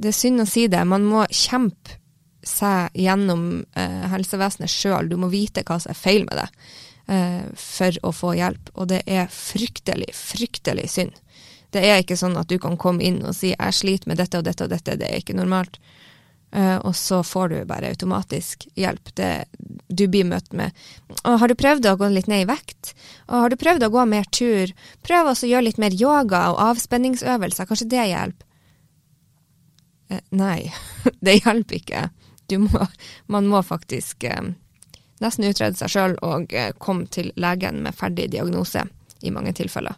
[0.00, 1.99] Det er synd å si det, man må kjempe
[2.46, 5.10] seg gjennom eh, helsevesenet sjøl.
[5.10, 6.62] Du må vite hva som er feil med deg
[7.58, 11.16] for å få hjelp, og det er fryktelig, fryktelig synd.
[11.74, 14.38] Det er ikke sånn at du kan komme inn og si 'jeg sliter med dette
[14.38, 15.80] og dette og dette', det er ikke normalt.
[16.52, 19.14] Eh, og så får du bare automatisk hjelp.
[19.14, 19.44] Det,
[19.88, 20.72] du blir møtt med
[21.22, 22.94] 'Har du prøvd å gå litt ned i vekt?'
[23.28, 26.50] og 'Har du prøvd å gå mer tur?' Prøv også å gjøre litt mer yoga
[26.50, 27.66] og avspenningsøvelser.
[27.66, 28.46] Kanskje det hjelper?
[30.10, 30.72] Uh, nei,
[31.22, 32.10] det hjelper ikke.
[32.58, 32.86] Må,
[33.26, 34.50] man må faktisk eh,
[35.22, 36.50] nesten utrede seg sjøl og
[36.82, 38.86] komme til legen med ferdig diagnose
[39.22, 39.94] i mange tilfeller.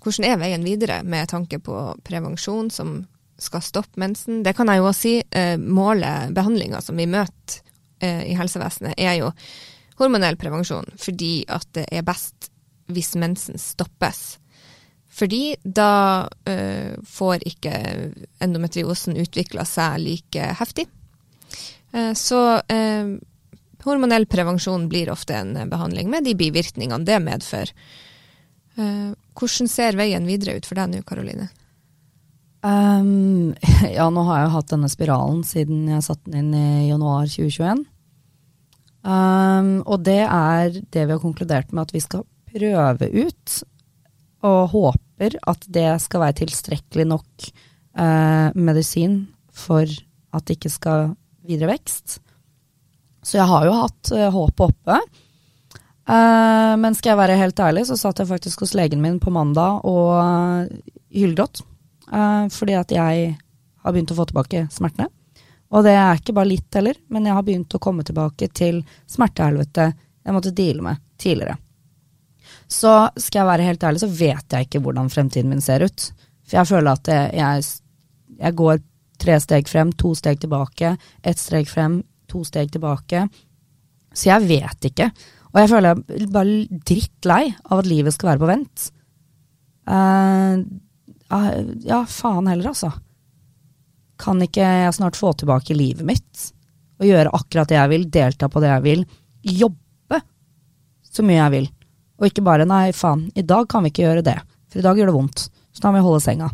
[0.00, 1.76] hvordan er veien videre med tanke på
[2.06, 3.00] prevensjon som
[3.40, 4.42] skal stoppe mensen?
[4.44, 5.14] Det kan jeg jo også si.
[5.30, 7.60] Eh, målet, behandlinga som vi møter
[8.00, 9.30] eh, i helsevesenet, er jo
[10.00, 12.49] hormonell prevensjon, fordi at det er best
[12.94, 14.38] hvis mensen stoppes.
[15.10, 17.74] Fordi da uh, får ikke
[18.42, 20.86] endometriosen utvikla seg like heftig.
[21.90, 23.16] Uh, så uh,
[23.84, 27.74] hormonell prevensjon blir ofte en behandling med de bivirkningene det medfører.
[28.80, 31.48] Hvordan ser veien videre ut for deg nå, Karoline?
[32.60, 33.54] Um,
[33.96, 37.86] ja, nå har jeg hatt denne spiralen siden jeg satte den inn i januar 2021.
[39.00, 43.56] Um, og det er det vi har konkludert med at vi skal prøve ut,
[44.46, 49.22] og håper at det skal være tilstrekkelig nok eh, medisin
[49.52, 51.10] for at det ikke skal
[51.46, 52.20] videre vekst.
[53.22, 54.98] Så jeg har jo hatt eh, håpet oppe.
[56.08, 59.32] Eh, men skal jeg være helt ærlig, så satt jeg faktisk hos legen min på
[59.34, 61.62] mandag og uh, hylgråt.
[62.10, 63.32] Uh, fordi at jeg
[63.80, 65.10] har begynt å få tilbake smertene.
[65.70, 68.80] Og det er ikke bare litt heller, men jeg har begynt å komme tilbake til
[69.10, 71.56] smertehelvete jeg måtte deale med tidligere.
[72.70, 76.10] Så skal jeg være helt ærlig, så vet jeg ikke hvordan fremtiden min ser ut.
[76.46, 77.66] For jeg føler at jeg,
[78.38, 78.80] jeg går
[79.20, 80.94] tre steg frem, to steg tilbake,
[81.26, 82.00] ett steg frem,
[82.30, 83.26] to steg tilbake.
[84.14, 85.10] Så jeg vet ikke.
[85.50, 88.86] Og jeg føler jeg er bare drittlei av at livet skal være på vent.
[89.90, 90.62] Uh,
[91.86, 92.92] ja, faen heller, altså.
[94.20, 96.50] Kan ikke jeg snart få tilbake livet mitt
[97.00, 99.04] og gjøre akkurat det jeg vil, delta på det jeg vil,
[99.56, 100.18] jobbe
[101.10, 101.68] så mye jeg vil,
[102.20, 104.36] og ikke bare nei, faen, i dag kan vi ikke gjøre det,
[104.70, 106.50] for i dag gjør det vondt, så da må vi holde senga.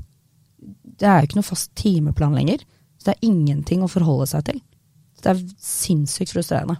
[0.96, 2.62] Det er jo ikke noe fast timeplan lenger,
[2.96, 4.60] så det er ingenting å forholde seg til.
[5.22, 6.78] det er sinnssykt frustrerende.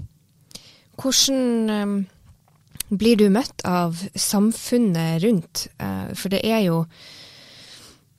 [0.96, 1.96] Hvordan um,
[2.94, 5.66] blir du møtt av samfunnet rundt?
[5.82, 6.84] Uh, for det er jo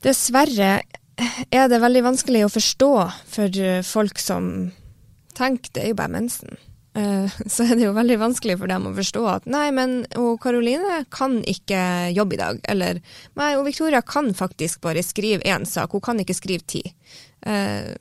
[0.05, 0.83] Dessverre
[1.49, 2.91] er det veldig vanskelig å forstå
[3.33, 4.51] for folk som
[5.33, 6.53] tenker det er jo bare mensen.
[6.97, 10.39] Uh, så er det jo veldig vanskelig for dem å forstå at nei, men og
[10.41, 12.61] Karoline kan ikke jobbe i dag.
[12.65, 13.01] Eller
[13.37, 16.83] nei, og Victoria kan faktisk bare skrive én sak, hun kan ikke skrive ti.
[17.45, 17.93] Uh,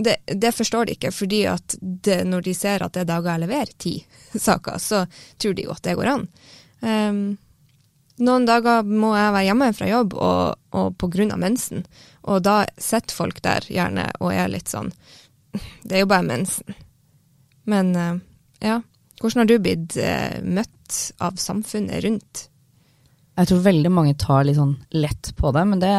[0.00, 3.34] det, det, forstår de ikke, fordi at det, når de ser at det er dager
[3.34, 3.94] jeg leverer ti
[4.48, 5.04] saker, så
[5.36, 6.26] tror de jo at det går an.
[6.80, 7.24] Um,
[8.20, 11.84] noen dager må jeg være hjemme fra jobb og, og på grunn av mensen,
[12.24, 14.92] og da sitter folk der gjerne og er litt sånn
[15.84, 16.76] Det er jo bare mensen.
[17.68, 17.92] Men
[18.64, 18.80] ja,
[19.20, 22.46] hvordan har du blitt uh, møtt av samfunnet rundt?
[23.40, 25.92] Jeg tror veldig mange tar litt sånn lett på det, men det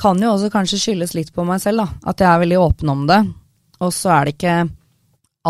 [0.00, 2.10] kan jo også kanskje skyldes litt på meg selv, da.
[2.10, 3.20] At jeg er veldig åpen om det.
[3.82, 4.56] Og så er det ikke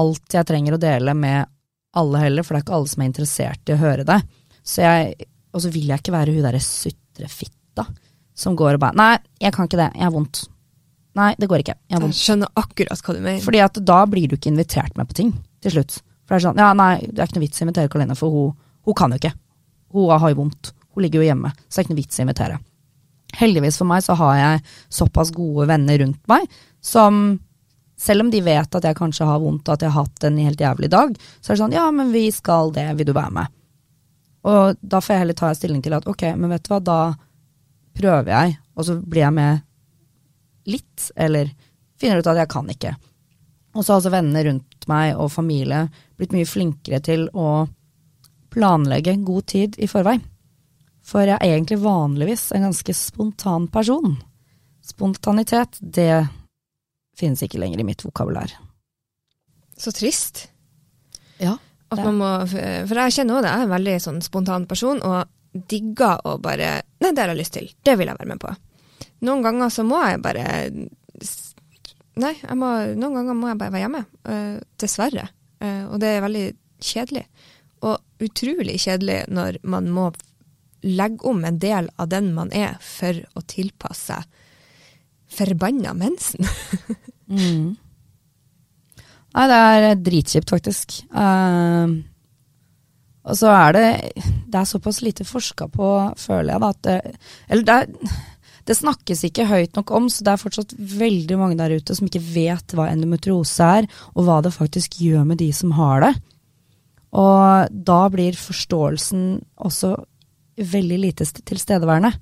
[0.00, 1.50] alt jeg trenger å dele med
[1.98, 4.18] alle heller, for det er ikke alle som er interessert i å høre det.
[4.64, 7.86] Så jeg, og så vil jeg ikke være hun derre sutrefitta
[8.42, 10.44] som går og bare Nei, jeg kan ikke det, jeg har vondt.
[11.18, 12.00] Nei, det går ikke, jeg.
[12.00, 13.44] Jeg skjønner akkurat hva du mener.
[13.44, 15.32] Fordi at da blir du ikke invitert med på ting
[15.64, 15.98] til slutt.
[16.24, 18.16] For det er sånn, ja nei, det er ikke noe vits i å invitere Karoline,
[18.16, 18.52] for hun,
[18.88, 19.34] hun kan jo ikke.
[19.92, 20.72] Hun har jo vondt.
[20.92, 22.58] Hun ligger jo hjemme, så det er ikke noe vits i å invitere.
[23.36, 26.44] Heldigvis for meg så har jeg såpass gode venner rundt meg
[26.84, 27.22] som
[28.02, 30.38] selv om de vet at jeg kanskje har vondt og at jeg har hatt en
[30.42, 33.34] helt jævlig dag, så er det sånn ja, men vi skal det, vil du være
[33.36, 33.52] med?
[34.48, 36.98] Og da får jeg heller ta stilling til at ok, men vet du hva, da
[37.94, 39.62] prøver jeg, og så blir jeg med
[40.68, 41.50] litt, eller
[42.00, 42.94] finner ut at jeg kan ikke.
[43.72, 45.86] Og så har også vennene rundt meg og familie
[46.18, 47.64] blitt mye flinkere til å
[48.52, 50.18] planlegge god tid i forvei.
[51.02, 54.18] For jeg er egentlig vanligvis en ganske spontan person.
[54.86, 56.26] Spontanitet, det
[57.18, 58.52] finnes ikke lenger i mitt vokabulær.
[59.78, 60.46] Så trist.
[61.40, 61.56] Ja.
[61.92, 65.00] At man må, for jeg kjenner også det, jeg er en veldig sånn spontan person,
[65.04, 67.66] og digger å bare Nei, det har jeg lyst til.
[67.84, 68.52] Det vil jeg være med på.
[69.22, 70.46] Noen ganger så må jeg bare
[72.12, 72.68] Nei, jeg må,
[72.98, 74.02] noen ganger må jeg bare være hjemme.
[74.28, 75.30] Uh, dessverre.
[75.62, 76.42] Uh, og det er veldig
[76.84, 77.22] kjedelig.
[77.88, 80.10] Og utrolig kjedelig når man må
[80.84, 84.18] legge om en del av den man er, for å tilpasse
[85.32, 86.44] forbanna mensen.
[87.32, 87.66] mm.
[89.32, 90.98] Nei, det er dritkjipt, faktisk.
[91.16, 92.02] Uh,
[93.22, 93.88] og så er det
[94.50, 96.96] Det er såpass lite forska på, føler jeg, da, at det
[97.48, 98.16] Eller det, er,
[98.68, 102.08] det snakkes ikke høyt nok om, så det er fortsatt veldig mange der ute som
[102.08, 106.12] ikke vet hva endometriose er, og hva det faktisk gjør med de som har det.
[107.12, 109.24] Og da blir forståelsen
[109.60, 109.96] også
[110.72, 112.12] veldig lite tilstedeværende.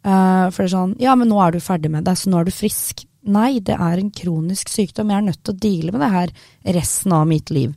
[0.00, 2.40] Uh, for det er sånn Ja, men nå er du ferdig med det, så nå
[2.40, 3.04] er du frisk.
[3.28, 5.10] Nei, det er en kronisk sykdom.
[5.12, 6.34] Jeg er nødt til å deale med det her
[6.78, 7.74] resten av mitt liv.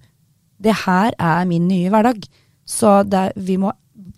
[0.64, 2.24] Det her er min nye hverdag.
[2.64, 3.74] Så det, vi må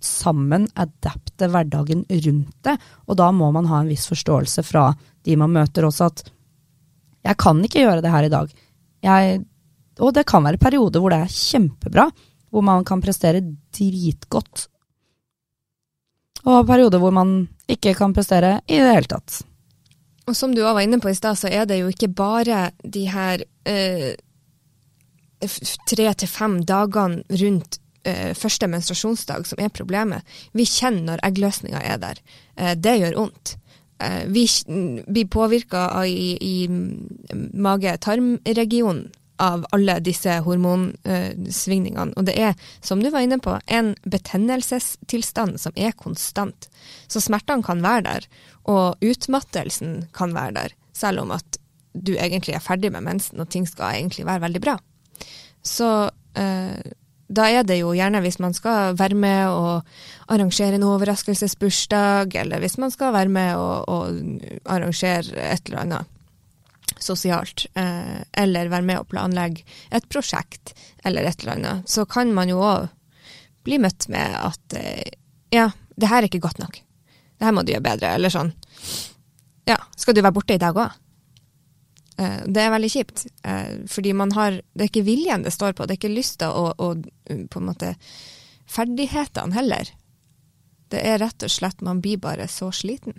[0.05, 2.77] sammen adapte hverdagen rundt det.
[3.09, 4.91] Og da må man ha en viss forståelse fra
[5.25, 6.23] de man møter også, at
[7.25, 8.53] jeg kan ikke gjøre det her i dag.
[9.05, 9.41] Jeg,
[9.99, 12.05] og det kan være perioder hvor det er kjempebra,
[12.53, 13.41] hvor man kan prestere
[13.75, 14.67] dritgodt.
[16.45, 19.41] Og perioder hvor man ikke kan prestere i det hele tatt.
[20.25, 22.69] Og som du òg var inne på i stad, så er det jo ikke bare
[22.81, 24.13] de her eh,
[25.89, 30.25] tre til fem dagene rundt eh, første menstruasjonsdag som er problemet.
[30.53, 32.21] Vi kjenner når eggløsninga er der.
[32.55, 33.57] Eh, det gjør vondt.
[34.03, 34.47] Eh, vi
[35.07, 36.67] blir påvirka i, i
[37.53, 39.07] mage-tarmregionen
[39.41, 42.13] av alle disse hormonsvingningene.
[42.15, 46.69] Og det er, som du var inne på, en betennelsestilstand som er konstant.
[47.11, 48.27] Så smertene kan være der,
[48.71, 51.59] og utmattelsen kan være der, selv om at
[51.95, 54.75] du egentlig er ferdig med mensen og ting skal egentlig være veldig bra.
[55.65, 55.89] Så
[56.37, 56.79] eh,
[57.27, 59.87] da er det jo gjerne hvis man skal være med og
[60.31, 66.11] arrangere en overraskelsesbursdag, eller hvis man skal være med og, og arrangere et eller annet
[67.01, 72.33] sosialt, eh, eller være med og planlegge et prosjekt eller et eller annet, så kan
[72.33, 72.87] man jo òg
[73.65, 75.17] bli møtt med at eh,
[75.53, 76.77] ja, det her er ikke godt nok.
[77.35, 78.13] Det her må du gjøre bedre.
[78.15, 78.53] Eller sånn.
[79.67, 80.93] Ja, skal du være borte i dag òg?
[82.17, 85.73] Eh, det er veldig kjipt, eh, fordi man har Det er ikke viljen det står
[85.73, 87.05] på, det er ikke lysta og, og
[87.49, 87.95] på en måte
[88.67, 89.91] ferdighetene heller.
[90.89, 93.17] Det er rett og slett man blir bare så sliten.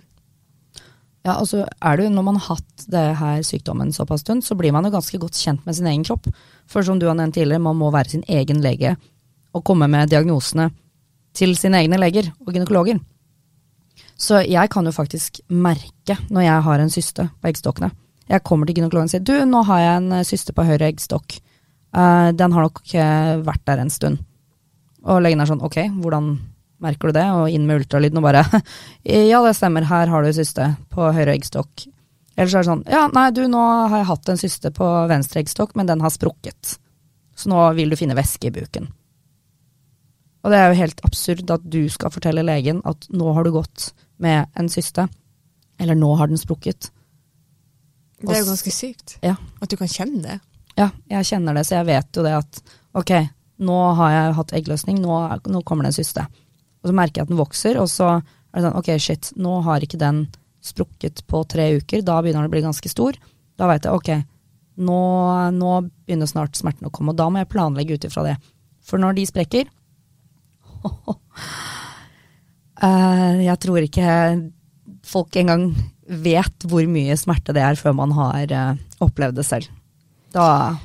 [1.27, 4.71] Ja, altså er du, Når man har hatt det her sykdommen såpass stund, så blir
[4.71, 6.29] man jo ganske godt kjent med sin egen kropp.
[6.67, 8.95] For som du har nevnt tidligere, man må være sin egen lege
[9.53, 10.69] og komme med diagnosene
[11.35, 12.99] til sine egne leger og gynekologer.
[14.17, 17.91] Så jeg kan jo faktisk merke når jeg har en syste på eggstokkene.
[18.27, 21.39] Jeg kommer til gynekologen og sier du, nå har jeg en syste på høyre eggstokk.
[21.95, 22.81] Uh, den har nok
[23.47, 24.19] vært der en stund.
[25.07, 26.33] Og legen er sånn ok, hvordan
[26.83, 27.27] merker du det?
[27.39, 28.43] Og inn med ultralyden og bare
[29.31, 31.87] ja, det stemmer, her har du syste på høyre eggstokk.
[32.37, 34.87] Eller så er det sånn ja, nei, du, nå har jeg hatt en syste på
[35.09, 36.77] venstre eggstokk, men den har sprukket.
[37.37, 38.89] Så nå vil du finne væske i buken.
[40.45, 43.51] Og det er jo helt absurd at du skal fortelle legen at nå har du
[43.55, 45.07] gått med en syste,
[45.81, 46.91] eller nå har den sprukket.
[48.21, 49.35] Det er jo ganske sykt ja.
[49.61, 50.37] at du kan kjenne det.
[50.77, 52.59] Ja, jeg kjenner det, så jeg vet jo det at
[52.97, 53.13] ok,
[53.65, 56.25] nå har jeg hatt eggløsning, nå, nå kommer det en syste.
[56.81, 59.59] Og så merker jeg at den vokser, og så er det sånn ok, shit, nå
[59.65, 60.25] har ikke den
[60.65, 63.17] sprukket på tre uker, da begynner den å bli ganske stor.
[63.57, 64.11] Da veit jeg ok,
[64.85, 65.01] nå,
[65.57, 65.71] nå,
[66.05, 68.35] begynner snart smerten å komme, og da må jeg planlegge ut ifra det.
[68.85, 69.65] For når de sprekker
[70.85, 71.15] uh,
[73.49, 74.11] Jeg tror ikke
[75.07, 75.71] folk engang
[76.07, 79.71] vet hvor mye smerte det er før man har uh, opplevd det selv.
[80.35, 80.77] Da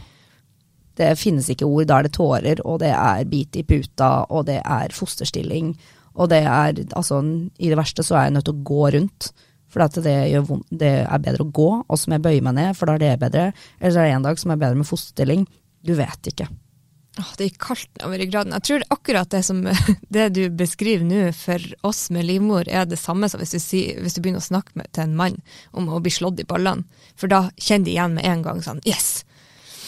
[1.00, 1.86] det finnes ikke ord.
[1.88, 5.72] Da er det tårer, og det er bit i puta, og det er fosterstilling.
[6.12, 7.22] Og det er altså
[7.56, 9.32] I det verste så er jeg nødt til å gå rundt.
[9.72, 10.12] For det,
[10.68, 13.04] det, er bedre å gå, og så må jeg bøye meg ned, for da er
[13.06, 13.46] det bedre.
[13.80, 15.46] Eller så er det en dag som er bedre med fosterstilling.
[15.80, 16.50] Du vet ikke.
[17.20, 18.54] Åh, det gikk kaldt over graden.
[18.56, 19.60] Jeg tror akkurat det som
[20.16, 23.82] det du beskriver nå for oss med livmor, er det samme som hvis du, si,
[23.98, 25.38] hvis du begynner å snakke med, til en mann
[25.76, 26.88] om å bli slått i ballene.
[27.20, 29.22] For da kjenner de igjen med en gang sånn Yes!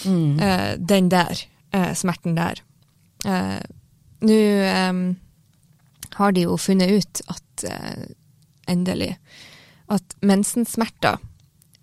[0.04, 0.36] Mm.
[0.36, 2.62] Eh, den der Eh, smerten der.
[3.24, 3.60] Eh,
[4.20, 5.14] Nå
[6.14, 7.64] har de jo funnet ut at
[8.70, 9.10] endelig
[9.92, 11.18] at mensensmerter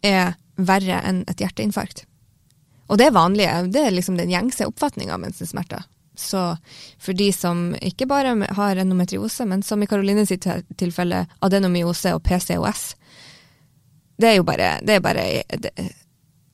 [0.01, 2.07] er verre enn et hjerteinfarkt.
[2.91, 5.85] Og det er vanlige, det er liksom den gjengse oppfatninga av mensensmerter.
[6.19, 6.41] Så
[6.99, 10.45] for de som ikke bare har endometriose, men som i Karoline sitt
[10.77, 12.83] tilfelle adenomyose og PCOS,
[14.21, 15.23] det er jo bare, det er bare
[15.63, 15.71] det,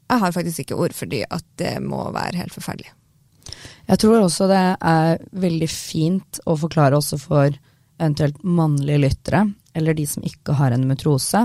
[0.08, 2.94] Jeg har faktisk ikke ord fordi at det må være helt forferdelig.
[3.88, 7.50] Jeg tror også det er veldig fint å forklare også for
[7.98, 9.42] eventuelt mannlige lyttere,
[9.74, 11.44] eller de som ikke har endometrose,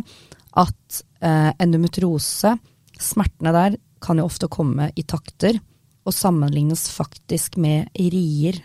[0.63, 2.53] at eh, endometrose,
[3.01, 5.61] smertene der, kan jo ofte komme i takter,
[6.03, 8.59] og sammenlignes faktisk med rier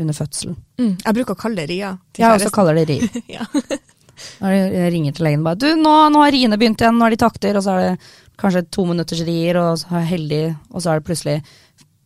[0.00, 0.56] under fødselen.
[0.80, 1.96] Mm, jeg bruker å kalle det rier.
[2.18, 3.20] Ja, Jeg også kaller det rier.
[3.38, 3.46] ja.
[4.42, 7.14] Når jeg ringer til legen bare du, nå, nå har riene begynt igjen, nå er
[7.14, 10.84] de takter, og så er det kanskje to minutters rier, og så er heldig, og
[10.84, 11.38] så er det plutselig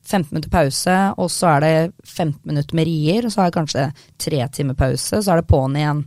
[0.07, 1.74] 15 minutter pause, og så er det
[2.07, 3.87] 15 minutter med rier, og så er det kanskje
[4.22, 6.05] tre timer pause, så er det på'n igjen.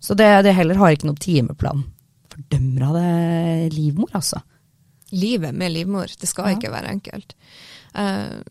[0.00, 1.84] Så det, det, heller har ikke noen timeplan.
[2.32, 4.40] Fordømmer av det livmor, altså.
[5.14, 6.58] Livet med livmor, det skal ja.
[6.58, 7.36] ikke være enkelt.
[7.94, 8.42] Uh,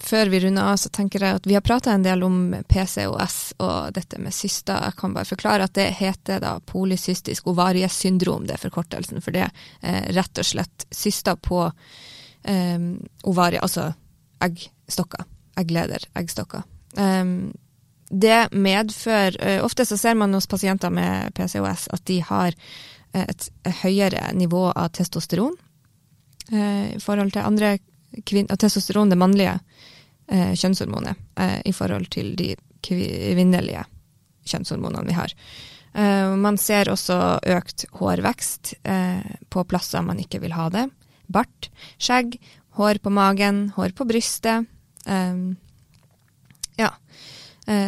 [0.00, 2.38] før vi runder av, så tenker jeg at vi har prata en del om
[2.68, 4.80] PCOS og dette med syster.
[4.88, 9.48] Jeg kan bare forklare at det heter da polycystisk ovariesyndrom, det er forkortelsen for det.
[9.82, 12.78] Eh, rett og slett syster på eh,
[13.28, 13.90] ovarie, altså
[14.44, 15.26] eggstokker.
[15.58, 16.62] Eggleder, eggstokker.
[16.94, 17.50] Um,
[18.08, 22.54] det medfører uh, Ofte så ser man hos pasienter med PCOS at de har
[23.12, 23.48] et,
[23.82, 25.56] høyere nivå av testosteron
[26.52, 27.76] uh, i forhold til andre
[28.24, 29.58] kvinner Testosteron, det mannlige
[30.28, 31.16] kjønnshormonet,
[31.64, 32.50] i forhold til de
[32.84, 33.80] kvinnelige
[34.48, 35.32] kjønnshormonene vi har.
[36.36, 38.74] man ser også økt hårvekst
[39.48, 40.84] på plasser man ikke vil ha det.
[41.32, 42.36] Bart, skjegg,
[42.76, 44.68] hår på magen, hår på brystet.
[45.08, 45.56] Um,
[46.76, 46.92] ja.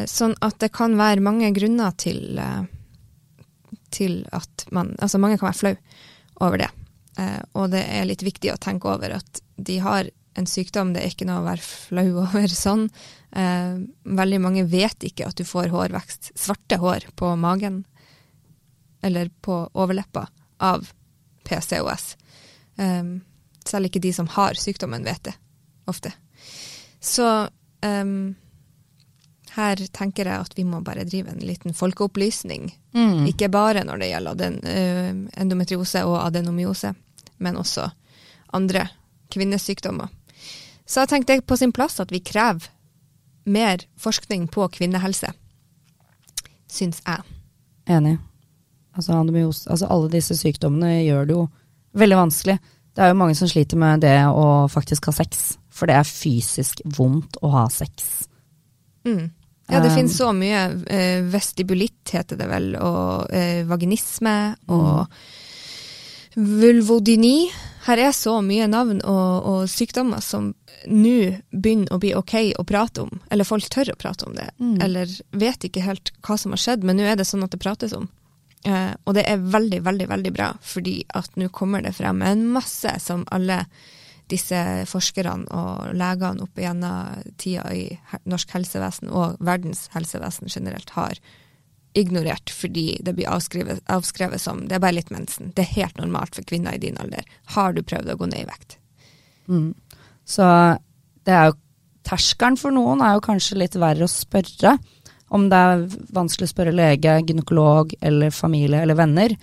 [0.08, 2.40] Sånn at det kan være mange grunner til,
[3.92, 5.76] til at man Altså, mange kan være flau
[6.40, 6.72] over det.
[7.18, 11.02] Uh, og det er litt viktig å tenke over at de har en sykdom, det
[11.02, 12.88] er ikke noe å være flau over sånn.
[14.02, 17.84] veldig mange vet ikke at du får hårvekst, svarte hår, på magen
[19.02, 20.26] eller på overleppa
[20.58, 20.90] av
[21.44, 22.16] PCOS.
[22.76, 23.20] Um,
[23.66, 25.34] selv ikke de som har sykdommen, vet det
[25.90, 26.12] ofte.
[27.00, 27.26] Så
[27.82, 28.34] um,
[29.57, 32.70] her tenker jeg at vi må bare drive en liten folkeopplysning.
[32.94, 33.26] Mm.
[33.30, 36.94] Ikke bare når det gjelder den, uh, endometriose og adenomyose,
[37.38, 37.88] men også
[38.57, 38.86] andre
[39.30, 40.11] kvinnesykdommer.
[40.86, 42.70] Så jeg tenkte på sin plass at vi krever
[43.51, 45.30] mer forskning på kvinnehelse.
[46.70, 47.22] Syns jeg.
[47.90, 48.18] Enig.
[48.94, 49.14] Altså,
[49.70, 51.46] altså alle disse sykdommene gjør det jo
[51.98, 52.59] veldig vanskelig.
[52.94, 56.09] Det er jo mange som sliter med det å faktisk ha sex, for det er
[56.09, 58.26] fysisk vondt å ha sex.
[59.07, 59.30] Mm.
[59.71, 60.62] Ja, det um, finnes så mye.
[60.87, 64.37] Eh, vestibulitt heter det vel, og eh, vaginisme
[64.71, 66.47] og mm.
[66.61, 67.37] vulvodyni.
[67.87, 70.53] Her er så mye navn og, og sykdommer som
[70.91, 71.16] nå
[71.51, 74.79] begynner å bli ok å prate om, eller folk tør å prate om det, mm.
[74.85, 77.61] eller vet ikke helt hva som har skjedd, men nå er det sånn at det
[77.61, 78.09] prates om.
[78.64, 82.47] Eh, og det er veldig, veldig, veldig bra, fordi at nå kommer det frem en
[82.53, 83.62] masse som alle
[84.31, 84.59] disse
[84.89, 87.85] forskerne og legene opp igjennom tida i
[88.31, 91.20] norsk helsevesen og verdens helsevesen generelt har
[91.99, 95.51] ignorert fordi det blir avskrevet, avskrevet som det er bare litt mensen.
[95.57, 97.26] Det er helt normalt for kvinner i din alder.
[97.57, 98.78] Har du prøvd å gå ned i vekt?
[99.51, 99.72] Mm.
[100.24, 100.47] Så
[101.26, 101.59] det er jo
[102.11, 104.78] Terskelen for noen er jo kanskje litt verre å spørre.
[105.31, 105.83] Om det er
[106.16, 109.35] vanskelig å spørre lege, gynekolog eller familie eller venner.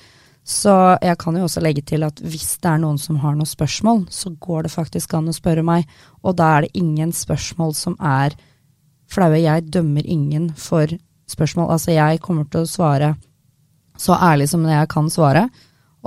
[0.47, 0.73] Så
[1.03, 4.05] jeg kan jo også legge til at hvis det er noen som har noen spørsmål,
[4.09, 5.87] så går det faktisk an å spørre meg,
[6.23, 8.37] og da er det ingen spørsmål som er
[9.11, 9.41] flaue.
[9.43, 10.87] Jeg dømmer ingen for
[11.27, 11.73] spørsmål.
[11.75, 13.15] Altså, jeg kommer til å svare
[13.99, 15.47] så ærlig som jeg kan svare.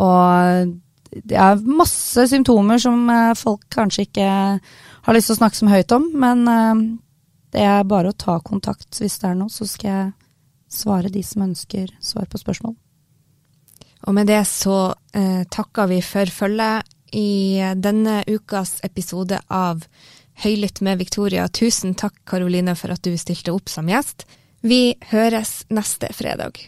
[0.00, 0.72] Og
[1.10, 5.68] det er masse symptomer som eh, folk kanskje ikke har lyst til å snakke så
[5.68, 6.84] høyt om, men eh,
[7.52, 10.12] det er bare å ta kontakt hvis det er noe, så skal jeg
[10.70, 12.78] svare de som ønsker svar på spørsmål.
[14.08, 19.84] Og med det så eh, takker vi for følget i denne ukas episode av
[20.40, 21.48] Høylytt med Victoria.
[21.48, 24.24] Tusen takk, Karoline, for at du stilte opp som gjest.
[24.64, 26.62] Vi høres neste fredag.